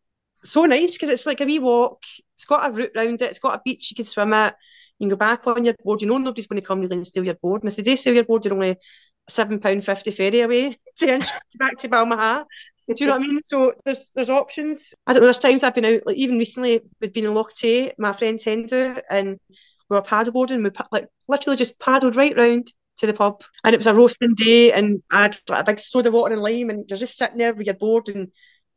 [0.52, 2.02] so nice because it's like a wee walk.
[2.34, 4.56] It's got a route round it, it's got a beach you can swim at.
[4.98, 6.02] You can go back on your board.
[6.02, 7.62] You know nobody's going to come really and steal your board.
[7.62, 8.76] And if they do steal your board, you're only
[9.30, 11.20] seven pound fifty ferry away to
[11.58, 12.44] back to Balmaha.
[12.88, 13.42] Do you know what I mean?
[13.42, 14.94] So there's there's options.
[15.06, 15.26] I don't know.
[15.26, 18.38] There's times I've been out, like even recently, we've been in Loch Tay, my friend
[18.38, 19.38] Tendu, and
[19.90, 20.64] we were paddleboarding.
[20.64, 24.34] We like literally just paddled right round to the pub, and it was a roasting
[24.34, 27.36] day, and I had like, a big soda water and lime, and you're just sitting
[27.36, 28.28] there with your board, and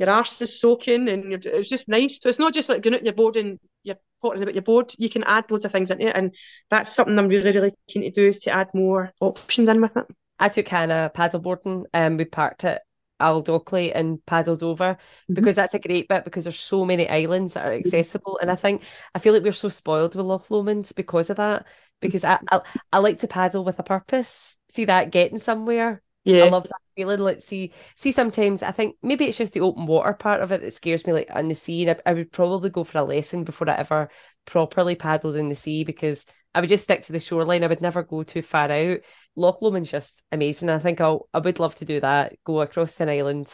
[0.01, 2.19] your arse is soaking, and it was just nice.
[2.21, 4.91] So it's not just like going out your board and you're potting about your board.
[4.97, 6.35] You can add loads of things into it, and
[6.69, 9.95] that's something I'm really really keen to do is to add more options in with
[9.97, 10.05] it.
[10.39, 12.81] I took Hannah paddleboarding, and we parked it
[13.19, 14.97] Isle Dockley and paddled over
[15.29, 15.35] Mhm.
[15.35, 18.39] because that's a great bit because there's so many islands that are accessible.
[18.41, 18.81] And I think
[19.13, 21.67] I feel like we're so spoiled with Loch Lomond because of that.
[21.99, 24.57] Because I, I I like to paddle with a purpose.
[24.69, 26.01] See that getting somewhere.
[26.23, 26.45] Yeah.
[26.45, 27.19] I love that feeling.
[27.19, 27.73] Let's see.
[27.95, 31.05] See, sometimes I think maybe it's just the open water part of it that scares
[31.05, 31.87] me, like on the sea.
[31.87, 34.09] And I, I would probably go for a lesson before I ever
[34.45, 37.63] properly paddled in the sea because I would just stick to the shoreline.
[37.63, 38.99] I would never go too far out.
[39.35, 40.69] Loch Lomond's just amazing.
[40.69, 42.35] I think I'll I would love to do that.
[42.43, 43.47] Go across an island.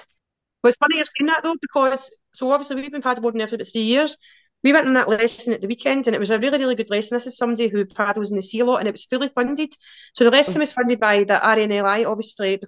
[0.63, 3.55] Well, it's funny you're saying that though, because so obviously we've been paddleboarding there for
[3.55, 4.17] about three years.
[4.63, 6.89] We went on that lesson at the weekend and it was a really, really good
[6.89, 7.15] lesson.
[7.15, 9.73] This is somebody who paddles in the sea a lot and it was fully funded.
[10.13, 12.59] So the lesson was funded by the RNLI, obviously,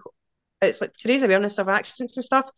[0.62, 2.50] it's like today's awareness of accidents and stuff.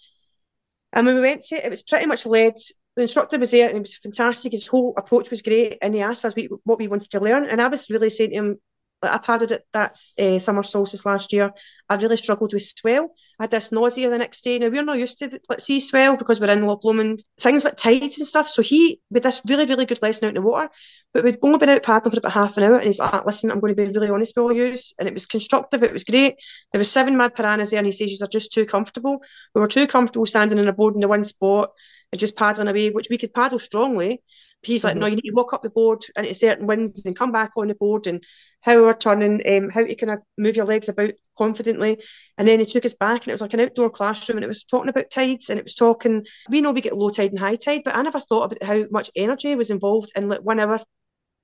[0.92, 2.56] And when we went to it, it was pretty much led.
[2.96, 4.52] The instructor was there and it was fantastic.
[4.52, 6.34] His whole approach was great, and he asked us
[6.66, 7.46] what we wanted to learn.
[7.46, 8.60] And I was really saying to him,
[9.02, 11.52] like, I paddled at that uh, summer solstice last year.
[11.90, 13.14] I really struggled with swell.
[13.40, 14.60] I had this nausea the next day.
[14.60, 17.64] Now we're not used to the, like sea swell because we're in Loch Lomond, things
[17.64, 18.50] like tides and stuff.
[18.50, 20.70] So he with this really really good lesson out in the water,
[21.14, 23.52] but we'd only been out paddling for about half an hour, and he's like, "Listen,
[23.52, 25.84] I'm going to be really honest with all you," and it was constructive.
[25.84, 26.36] It was great.
[26.72, 29.22] There was seven mad piranhas there, and he says you're just too comfortable.
[29.56, 31.72] We were too comfortable standing in a board in the one spot
[32.12, 34.22] and just paddling away, which we could paddle strongly.
[34.64, 35.00] He's like, Mhm.
[35.00, 37.52] no, you need to walk up the board and at certain winds and come back
[37.58, 38.24] on the board and
[38.62, 42.00] how we're turning, um, how to kind of move your legs about confidently.
[42.38, 44.48] And then he took us back and it was like an outdoor classroom and it
[44.48, 47.40] was talking about tides and it was talking, we know we get low tide and
[47.40, 50.60] high tide, but I never thought about how much energy was involved in like one
[50.60, 50.80] hour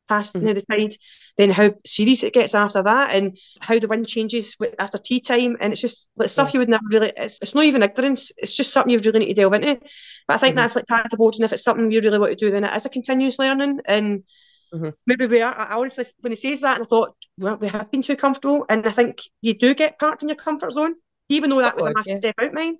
[0.07, 0.41] past Mhm.
[0.41, 0.95] the tide,
[1.37, 5.19] then how serious it gets after that and how the wind changes with, after tea
[5.19, 5.57] time.
[5.59, 6.53] And it's just like stuff Yeah.
[6.53, 9.27] you would never really, it's, it's not even ignorance, it's just something you really need
[9.27, 9.79] to delve into.
[10.27, 10.55] But I think Mhm.
[10.55, 12.89] that's like paddleboarding, if it's something you really want to do, then it is a
[12.89, 13.81] continuous learning.
[13.85, 14.23] And
[14.71, 14.93] Mhm.
[15.05, 18.01] maybe we are, I honestly, when he says that, I thought, well, we have been
[18.01, 18.65] too comfortable.
[18.69, 20.95] And I think you do get parked in your comfort zone,
[21.29, 22.15] even though that was a massive yeah.
[22.17, 22.77] step out mine.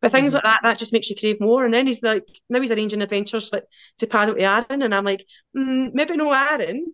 [0.00, 0.34] But things Mhm.
[0.36, 1.64] like that, that just makes you crave more.
[1.64, 3.64] And then he's like, now he's arranging adventures like
[3.98, 5.24] to paddle to Arran, and I'm like,
[5.56, 6.86] mm, maybe no Arran,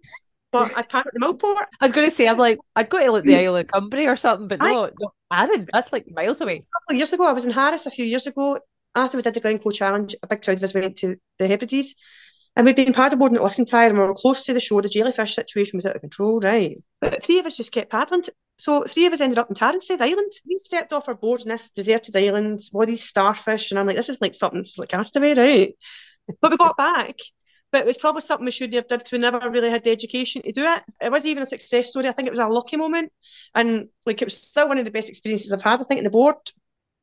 [0.53, 1.65] but I'd paddle to Millport.
[1.81, 4.07] I was going to say, I'm like, I'd go to like the Isle of Cumbrae
[4.13, 6.57] or something, but no, no, Arran, that's like miles away.
[6.57, 8.59] A couple of years ago, I was in Harris a few years ago.
[8.95, 11.95] After we did the Glencoe Challenge, a big crowd of us went to the Hebrides.
[12.57, 14.83] And we'd been paddleboarding at Luskentyre and we were close to the shore.
[14.83, 16.77] The jellyfish situation was out of control, right?
[17.01, 18.25] But three of us just kept paddling.
[18.59, 20.33] So three of us ended up in Taransay Island.
[20.47, 24.09] We stepped off our board in this deserted island, these starfish, and I'm like, this
[24.09, 25.75] is like something, this is like castaway, right?
[26.41, 27.17] But we got back.
[27.71, 29.91] But it was probably something we shouldn't have done because we never really had the
[29.91, 30.83] education to do it.
[31.01, 32.09] It wasn't even a success story.
[32.09, 33.13] I think it was a lucky moment.
[33.55, 36.05] And like it was still one of the best experiences I've had, I think, in
[36.05, 36.37] the board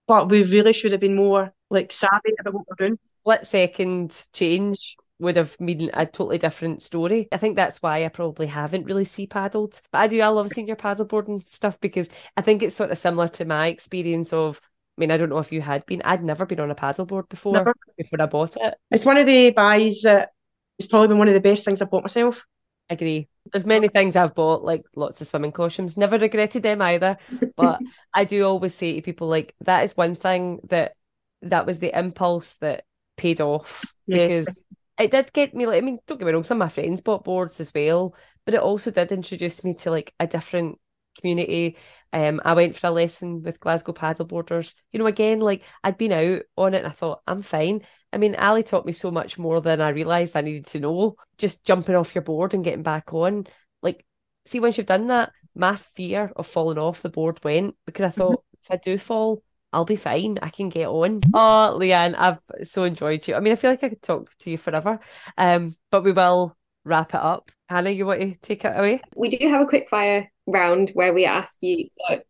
[0.08, 3.00] but we really should have been more like savvy about what we're doing.
[3.22, 7.28] Split second change would have been a totally different story.
[7.32, 9.82] I think that's why I probably haven't really sea paddled.
[9.92, 12.98] But I do, I love senior paddleboard and stuff because I think it's sort of
[12.98, 14.60] similar to my experience of,
[14.98, 17.30] I mean, I don't know if you had been, I'd never been on a paddleboard
[17.30, 17.74] before, Never.
[17.98, 18.76] before I bought it.
[18.92, 20.32] It's one of the buys that
[20.78, 22.46] it's probably been one of the best things I've bought myself.
[22.90, 23.28] I agree.
[23.52, 25.98] There's many things I've bought, like lots of swimming costumes.
[25.98, 27.18] Never regretted them either.
[27.56, 27.80] But
[28.14, 30.94] I do always say to people, like, that is one thing that
[31.42, 32.84] that was the impulse that
[33.18, 34.18] paid off Yeah.
[34.24, 34.64] because
[35.00, 37.02] it did get me like I mean, don't get me wrong, some of my friends
[37.02, 38.16] bought boards as well,
[38.46, 40.80] but it also did introduce me to like a different
[41.20, 41.78] community.
[42.14, 44.76] Um, I went for a lesson with Glasgow paddleboarders.
[44.92, 47.82] You know, again, like I'd been out on it and I thought, I'm fine.
[48.14, 51.16] I mean, Ali taught me so much more than I realised I needed to know.
[51.38, 53.48] Just jumping off your board and getting back on.
[53.82, 54.06] Like,
[54.46, 58.10] see, once you've done that, my fear of falling off the board went because I
[58.10, 59.44] thought if I do fall,
[59.76, 60.40] I'll be fine.
[60.42, 61.22] I can get on.
[61.34, 63.36] Oh, Leanne, I've so enjoyed you.
[63.36, 65.00] I mean, I feel like I could talk to you forever.
[65.38, 66.56] Um, but we will
[66.86, 67.52] wrap it up.
[67.68, 69.02] Hannah, you want to take it away?
[69.16, 72.22] We do have a quick fire round where we ask you so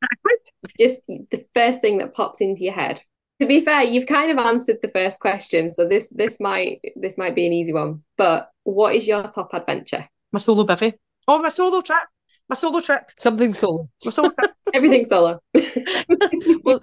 [0.79, 3.01] just the first thing that pops into your head.
[3.41, 7.17] To be fair, you've kind of answered the first question, so this this might this
[7.17, 8.03] might be an easy one.
[8.17, 10.07] But what is your top adventure?
[10.31, 10.93] My solo bivvy.
[11.27, 12.03] Oh, my solo trip.
[12.47, 13.11] My solo trip.
[13.17, 13.89] Something solo.
[14.05, 14.51] My solo trip.
[14.73, 15.41] Everything solo.
[16.63, 16.79] well,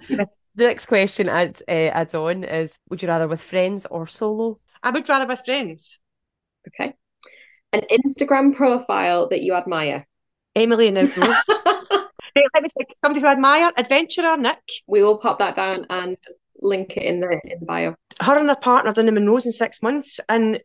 [0.55, 4.59] the next question adds, uh, adds on is Would you rather with friends or solo?
[4.81, 5.99] I would rather with friends.
[6.67, 6.93] Okay.
[7.71, 10.07] An Instagram profile that you admire.
[10.55, 11.37] Emily and Outdoors.
[12.35, 13.71] Hey, let me take somebody who I admire.
[13.77, 14.57] Adventurer Nic.
[14.87, 16.17] We will pop that down and
[16.59, 17.95] link it in the in the bio.
[18.19, 20.59] Her and her partner done the Munros in six months, and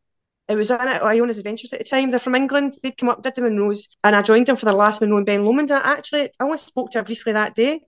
[0.48, 2.10] it was on Iona's Adventures at the time.
[2.10, 2.76] They're from England.
[2.82, 5.24] They'd come up, did the Munros, and I joined them for the last Munro in
[5.24, 5.70] Ben Lomond.
[5.70, 7.82] And I actually, I only spoke to her briefly that day,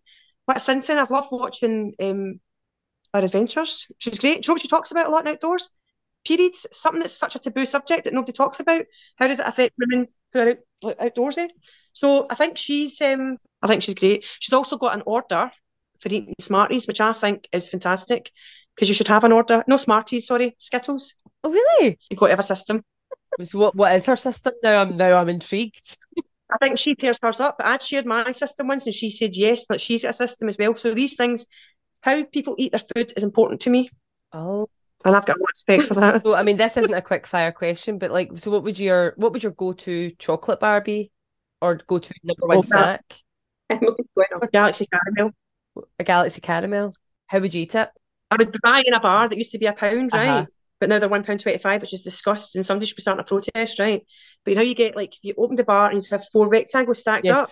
[0.46, 2.40] but since then I've loved watching um,
[3.14, 3.90] her adventures.
[3.98, 4.42] She's great.
[4.42, 5.70] Do you know what she talks about a lot in outdoors?
[6.26, 8.84] Periods, something that's such a taboo subject that nobody talks about.
[9.16, 11.48] How does it affect women who are out, outdoorsy?
[11.92, 14.24] So I think she's, um, I think she's great.
[14.38, 15.50] She's also got an order
[16.00, 18.30] for eating Smarties, which I think is fantastic
[18.74, 19.64] because you should have an order.
[19.66, 21.14] No Smarties, sorry, Skittles.
[21.42, 21.98] Oh, really?
[22.10, 22.84] You've got to have a system.
[23.44, 24.82] So what what is her system now?
[24.82, 25.96] I'm now I'm intrigued.
[26.52, 27.56] I think she pairs hers up.
[27.62, 30.56] I'd shared my system once and she said yes, that she's got a system as
[30.58, 30.74] well.
[30.74, 31.46] So these things,
[32.02, 33.90] how people eat their food is important to me.
[34.32, 34.68] Oh,
[35.04, 36.22] And I've got a lot of respect for that.
[36.24, 39.14] so I mean, this isn't a quick fire question, but like, so what would your
[39.16, 41.10] what would your go to chocolate bar be,
[41.60, 43.02] or go to number one Oh, snack?
[43.70, 43.78] On.
[44.52, 45.32] Galaxy Caramel.
[45.98, 46.94] A Galaxy Caramel.
[47.26, 47.88] How would you eat it?
[48.30, 50.24] I would buy in a bar that used to be a pound, uh-huh.
[50.24, 50.46] right?
[50.80, 52.58] But now they're one pound twenty five, which is disgusting.
[52.58, 54.02] and somebody should be starting a protest, right?
[54.44, 56.48] But you know, you get like if you open the bar and you have four
[56.48, 57.36] rectangles stacked Yes.
[57.38, 57.50] up.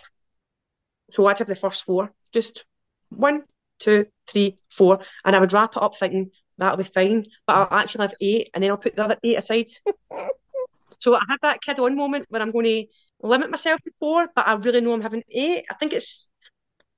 [1.12, 2.64] So I'd have the first four, just
[3.10, 3.42] one,
[3.78, 7.24] two, three, four, and I would wrap it up thinking that'll be fine.
[7.46, 9.66] But I'll actually have eight, and then I'll put the other eight aside.
[10.98, 12.86] so I have that kid on moment where I'm going to
[13.22, 15.64] limit myself to four, but I really know I'm having eight.
[15.70, 16.30] I think it's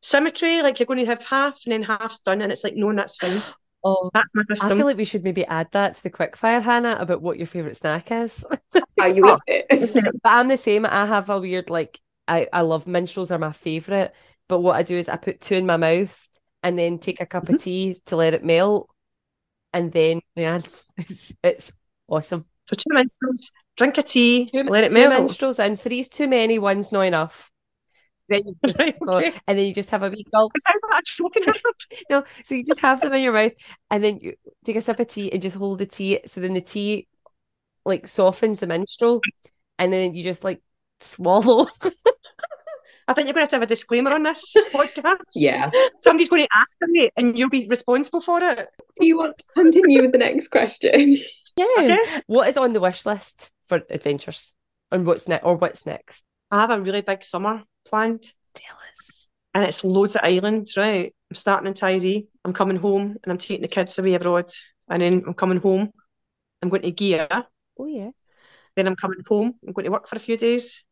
[0.02, 2.94] symmetry, like you're going to have half and then half's done, and it's like no,
[2.94, 3.42] that's fine.
[3.82, 4.58] Oh, That's my system.
[4.60, 7.38] I feel like we should maybe add that to the quick fire, Hannah, about what
[7.38, 8.44] your favorite snack is.
[8.98, 9.68] How you eat it.
[10.22, 10.84] But I'm the same.
[10.86, 14.14] I have a weird like I I love minstrels are my favorite.
[14.48, 16.28] But what I do is I put two in my mouth
[16.62, 17.56] and then take a cup Mm-hmm.
[17.56, 18.90] of tea to let it melt,
[19.72, 20.60] and then yeah,
[20.98, 21.72] it's it's
[22.08, 22.44] awesome.
[22.68, 25.08] So two minstrels, drink a tea, Two, let it two melt.
[25.08, 26.58] minstrels and Three's too many.
[26.58, 27.49] One's not enough.
[28.30, 30.52] Then you just, Right, so- and then you just have a wee gulp.
[30.54, 32.04] It sounds like a choking hazard.
[32.08, 33.52] No, so you just have them in your mouth,
[33.90, 36.20] and then you take a sip of tea and just hold the tea.
[36.26, 37.08] So then the tea
[37.84, 39.20] like softens the minstrel,
[39.78, 40.62] and then you just like
[41.00, 41.66] swallow.
[43.08, 45.18] I think you're going to have to have a disclaimer on this podcast.
[45.34, 45.68] Yeah.
[45.98, 48.68] Somebody's going to ask for it and you'll be responsible for it.
[49.00, 51.16] Do you want to continue with the next question?
[51.56, 51.66] Yeah.
[51.78, 51.98] Okay.
[52.28, 54.54] What is on the wish list for adventures?
[54.92, 55.42] And what's next?
[55.44, 56.22] Or what's next?
[56.52, 58.24] I have a really big summer planned
[58.54, 59.28] Jealous.
[59.54, 61.14] and it's loads of islands, right?
[61.30, 62.26] I'm starting in Tiree.
[62.44, 64.50] I'm coming home and I'm taking the kids away abroad.
[64.88, 65.92] And then I'm coming home.
[66.62, 67.46] I'm going to Gigha.
[67.78, 68.10] Oh yeah.
[68.76, 69.54] Then I'm coming home.
[69.66, 70.84] I'm going to work for a few days.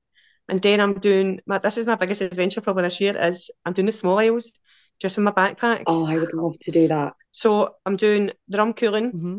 [0.49, 3.75] And then I'm doing my this is my biggest adventure probably this year is I'm
[3.75, 4.53] doing the small isles
[5.01, 5.85] just with my backpack.
[5.87, 7.15] Oh, I would love to do that.
[7.33, 9.11] So I'm doing the Rum Cuillin.
[9.11, 9.39] hmm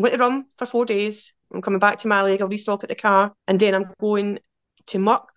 [0.00, 1.32] going to rum for four days.
[1.52, 2.40] I'm coming back to Mallaig.
[2.40, 3.32] I'll restop at the car.
[3.46, 4.38] And then I'm going
[4.86, 5.30] to Muck,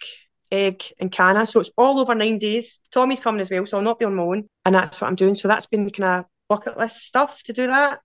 [0.54, 1.46] Eigg, and Canna.
[1.48, 2.80] So it's all over nine days.
[2.92, 4.48] Tommy's coming as well, so I'll not be on my own.
[4.66, 5.36] And that's what I'm doing.
[5.36, 8.00] So that's been kind of bucket list stuff to do that.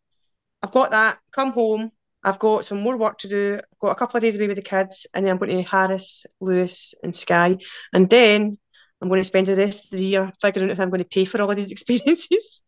[0.63, 1.19] I've got that.
[1.33, 1.93] Come home.
[2.25, 3.61] I've got some more work to do.
[3.63, 5.07] I've got a couple of days away with the kids.
[5.15, 7.59] And then I'm going to Harris, Lewis, and Skye.
[7.93, 8.59] And then
[9.01, 11.09] I'm going to spend the rest of the year figuring out if I'm going to
[11.09, 12.63] pay for all of these experiences.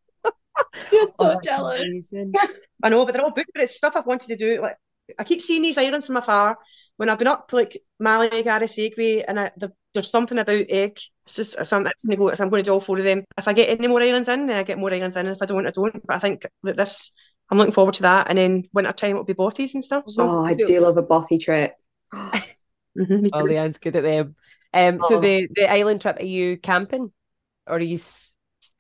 [0.92, 2.10] You're so Oh, jealous.
[2.82, 4.60] I know, but they're all booked, but it's stuff I've wanted to do.
[4.60, 4.76] Like
[5.18, 6.58] I keep seeing these islands from afar.
[6.96, 10.98] When I've been up to like Mallaig, Arisaig, and I, the, there's something about Eigg.
[11.24, 13.24] It's just so I'm, gonna go, so I'm going to do all four of them.
[13.38, 15.26] If I get any more islands in, then I get more islands in.
[15.26, 16.06] And if I don't, I don't.
[16.06, 17.12] But I think that this,
[17.50, 18.26] I'm looking forward to that.
[18.28, 20.04] And then winter time it'll be bothies and stuff.
[20.08, 21.72] So Oh, I do love a bothy trip.
[22.12, 23.48] mhm, Oh, too.
[23.48, 24.36] Leanne's good at them.
[24.74, 25.20] Um, so Oh.
[25.20, 27.12] the the island trip, are you camping?
[27.66, 27.98] Or are you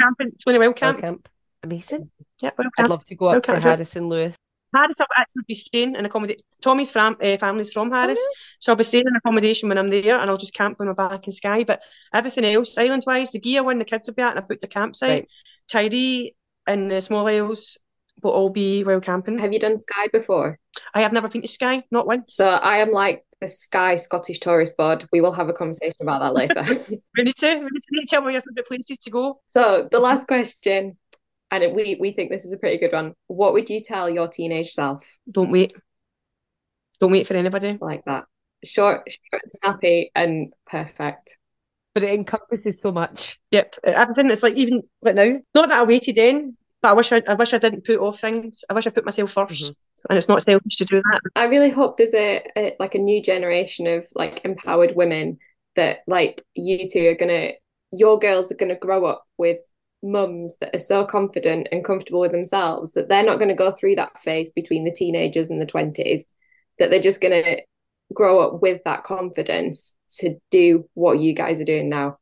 [0.00, 1.00] camping, it's going to wild camp?
[1.00, 1.24] camp.
[1.24, 1.28] camp?
[1.62, 2.10] Amazing.
[2.42, 3.72] Yeah, wild I'd love to go up Wild to camp trip.
[3.72, 4.34] Harrison Lewis.
[4.74, 6.42] Harris, I'll actually be staying in accommodation.
[6.62, 8.36] Tommy's fam- uh, family's from Harris, really?
[8.60, 10.94] so I'll be staying in accommodation when I'm there, and I'll just camp when I'm
[10.94, 11.64] back in Skye.
[11.64, 14.42] But everything else, island wise, the gear when the kids will be at, and I
[14.42, 15.26] booked the campsite.
[15.70, 15.90] Right.
[15.90, 16.34] Tiree
[16.66, 17.78] and the small isles
[18.22, 19.38] will all be wild camping.
[19.38, 20.58] Have you done Skye before?
[20.94, 22.34] I have never been to Skye, not once.
[22.34, 25.08] So I am like the Skye Scottish Tourist Board.
[25.12, 26.62] We will have a conversation about that later.
[27.16, 29.10] we need to, we need to, we need to tell me your favourite places to
[29.10, 29.40] go.
[29.54, 30.98] So the last question,
[31.50, 33.14] and we we think this is a pretty good one.
[33.26, 35.72] What would you tell your teenage self Don't wait.
[37.00, 37.78] Don't wait for anybody.
[37.80, 38.24] like that?
[38.64, 41.38] Short, short, snappy, and perfect.
[41.94, 43.40] But it encompasses so much.
[43.50, 44.30] Yep, everything.
[44.30, 45.38] It's like even like now.
[45.54, 48.20] Not that I waited then, but I wish I, I wish I didn't put off
[48.20, 48.62] things.
[48.68, 49.74] I wish I put myself 1st Mhm.
[50.10, 51.20] and it's not selfish to do that.
[51.34, 55.38] I really hope there's a, a like a new generation of like empowered women
[55.76, 57.52] that like you two are gonna
[57.92, 59.58] your girls are gonna grow up with
[60.02, 63.96] mums that are so confident and comfortable with themselves that they're not gonna go through
[63.96, 66.26] that phase between the teenagers and the twenties,
[66.78, 67.56] that they're just gonna
[68.12, 72.18] grow up with that confidence to do what you guys are doing now.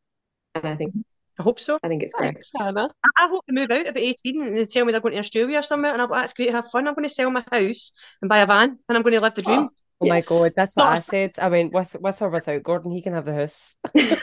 [0.54, 0.92] And I think
[1.38, 1.78] I hope so.
[1.84, 2.36] I think it's great.
[2.58, 2.90] Hannah.
[3.04, 5.20] I, I hope they move out about 18 and they tell me they're going to
[5.20, 6.88] Australia or somewhere, and I'm like, that's great, have fun.
[6.88, 9.34] I'm going to sell my house and buy a van, and I'm going to live
[9.36, 9.60] the dream.
[9.60, 10.90] Oh, oh my god, that's what Oh.
[10.90, 11.36] I said.
[11.40, 12.90] I went with with or without Gordon.
[12.90, 13.76] He can have the house.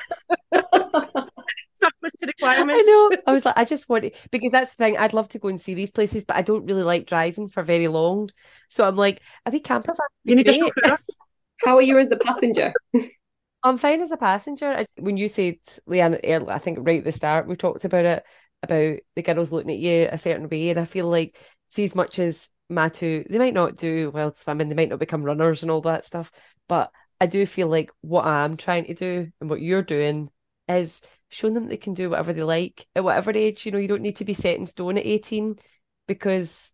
[1.73, 2.83] Surplus to requirements.
[2.87, 3.17] I know.
[3.27, 4.97] I was like, I just want it because that's the thing.
[4.97, 7.63] I'd love to go and see these places, but I don't really like driving for
[7.63, 8.29] very long.
[8.67, 10.07] So I'm like, a wee camper van.
[10.23, 10.97] You need a
[11.63, 12.73] How are you as a passenger?
[13.63, 14.85] I'm fine as a passenger.
[14.97, 15.55] When you said
[15.89, 18.23] Leanne, I think right at the start we talked about it
[18.61, 20.69] about the girls looking at you a certain way.
[20.69, 21.39] And I feel like,
[21.69, 25.23] see, as much as Matu, they might not do well swimming, they might not become
[25.23, 26.31] runners and all that stuff.
[26.67, 26.91] But
[27.21, 30.29] I do feel like what I'm trying to do and what you're doing
[30.67, 33.65] is showing them they can do whatever they like at whatever age.
[33.65, 35.57] You know, you don't need to be set in stone at 18
[36.07, 36.71] because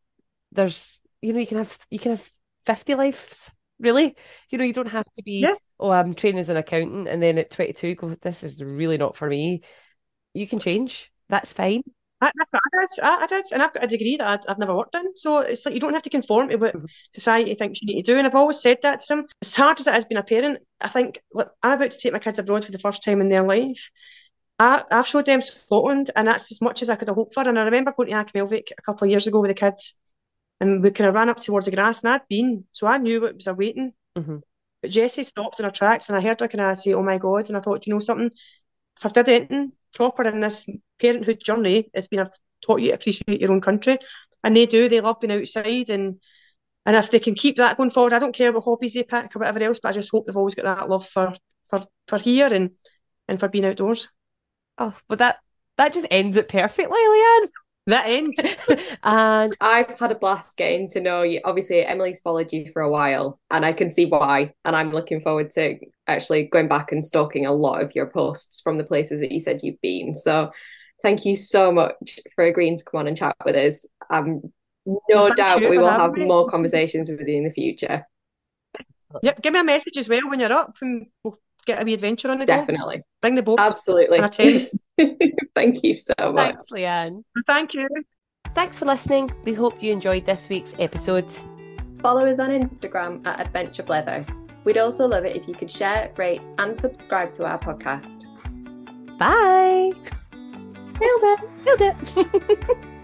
[0.52, 2.32] there's, you know, you can have you can have
[2.66, 4.16] 50 lives, really.
[4.50, 5.54] You know, you don't have to be, Yeah.
[5.80, 9.16] oh, I'm training as an accountant and then at 22 go, this is really not
[9.16, 9.62] for me.
[10.34, 11.12] You can change.
[11.30, 11.82] That's fine.
[12.24, 13.04] I, that's what I did.
[13.04, 15.16] I, I did, and I've got a degree that I'd, I've never worked in.
[15.16, 16.86] So it's like you don't have to conform to what Mhm.
[17.14, 18.18] society thinks you need to do.
[18.18, 19.26] And I've always said that to them.
[19.42, 22.14] As hard as it has been a parent, I think look, I'm about to take
[22.14, 23.90] my kids abroad for the first time in their life.
[24.62, 27.48] I, I've showed them Scotland, and that's as much as I could have hoped for.
[27.48, 29.96] And I remember going to Achmelvich a couple of years ago with the kids,
[30.60, 33.22] and we kind of ran up towards the grass, and I'd been, so I knew
[33.22, 33.94] what was awaiting.
[34.16, 34.42] Mhm.
[34.82, 37.18] But Jessie stopped in her tracks, and I heard her kind of say, "Oh my
[37.18, 38.30] God!" And I thought, you know something,
[38.98, 40.68] if I've did anything proper in this
[41.00, 43.98] parenthood journey, it's been I've taught you to appreciate your own country,
[44.44, 44.90] and they do.
[44.90, 46.20] They love being outside, and
[46.86, 49.36] and if they can keep that going forward, I don't care what hobbies they pick
[49.36, 51.34] or whatever else, but I just hope they've always got that love for
[51.70, 52.72] for for here and
[53.28, 54.10] and for being outdoors.
[54.82, 55.38] Oh, but that
[55.78, 57.50] that just ends it perfectly, Leanne.
[57.86, 58.40] That ends.
[59.04, 61.40] and I've had a blast getting to know you.
[61.46, 64.54] Obviously, Emily's followed you for a while, and I can see why.
[64.66, 65.78] And I'm looking forward to
[66.08, 69.40] actually going back and stalking a lot of your posts from the places that you
[69.40, 70.16] said you've been.
[70.16, 70.52] So,
[71.04, 73.86] thank you so much for agreeing to come on and chat with us.
[74.10, 74.42] Um,
[74.88, 76.26] no thank doubt we will have me.
[76.26, 78.08] more conversations with you in the future.
[79.22, 81.94] Yep, give me a message as well when you're up, and we'll get a wee
[81.94, 82.56] adventure on the go.
[82.56, 83.60] Definitely, Bring the boat.
[83.60, 84.18] absolutely.
[84.18, 84.70] And a tent.
[85.56, 86.56] thank you so much.
[86.56, 87.24] thanks, Leanne.
[87.48, 87.88] Thank you.
[88.54, 89.32] Thanks for listening.
[89.46, 91.26] We hope you enjoyed this week's episode.
[92.02, 94.28] Follow us on Instagram at Adventure Blether.
[94.64, 98.26] We'd also love it if you could share, rate, and subscribe to our podcast.
[99.18, 99.92] Bye.
[101.00, 101.40] Nailed it.
[101.66, 102.78] Nailed it.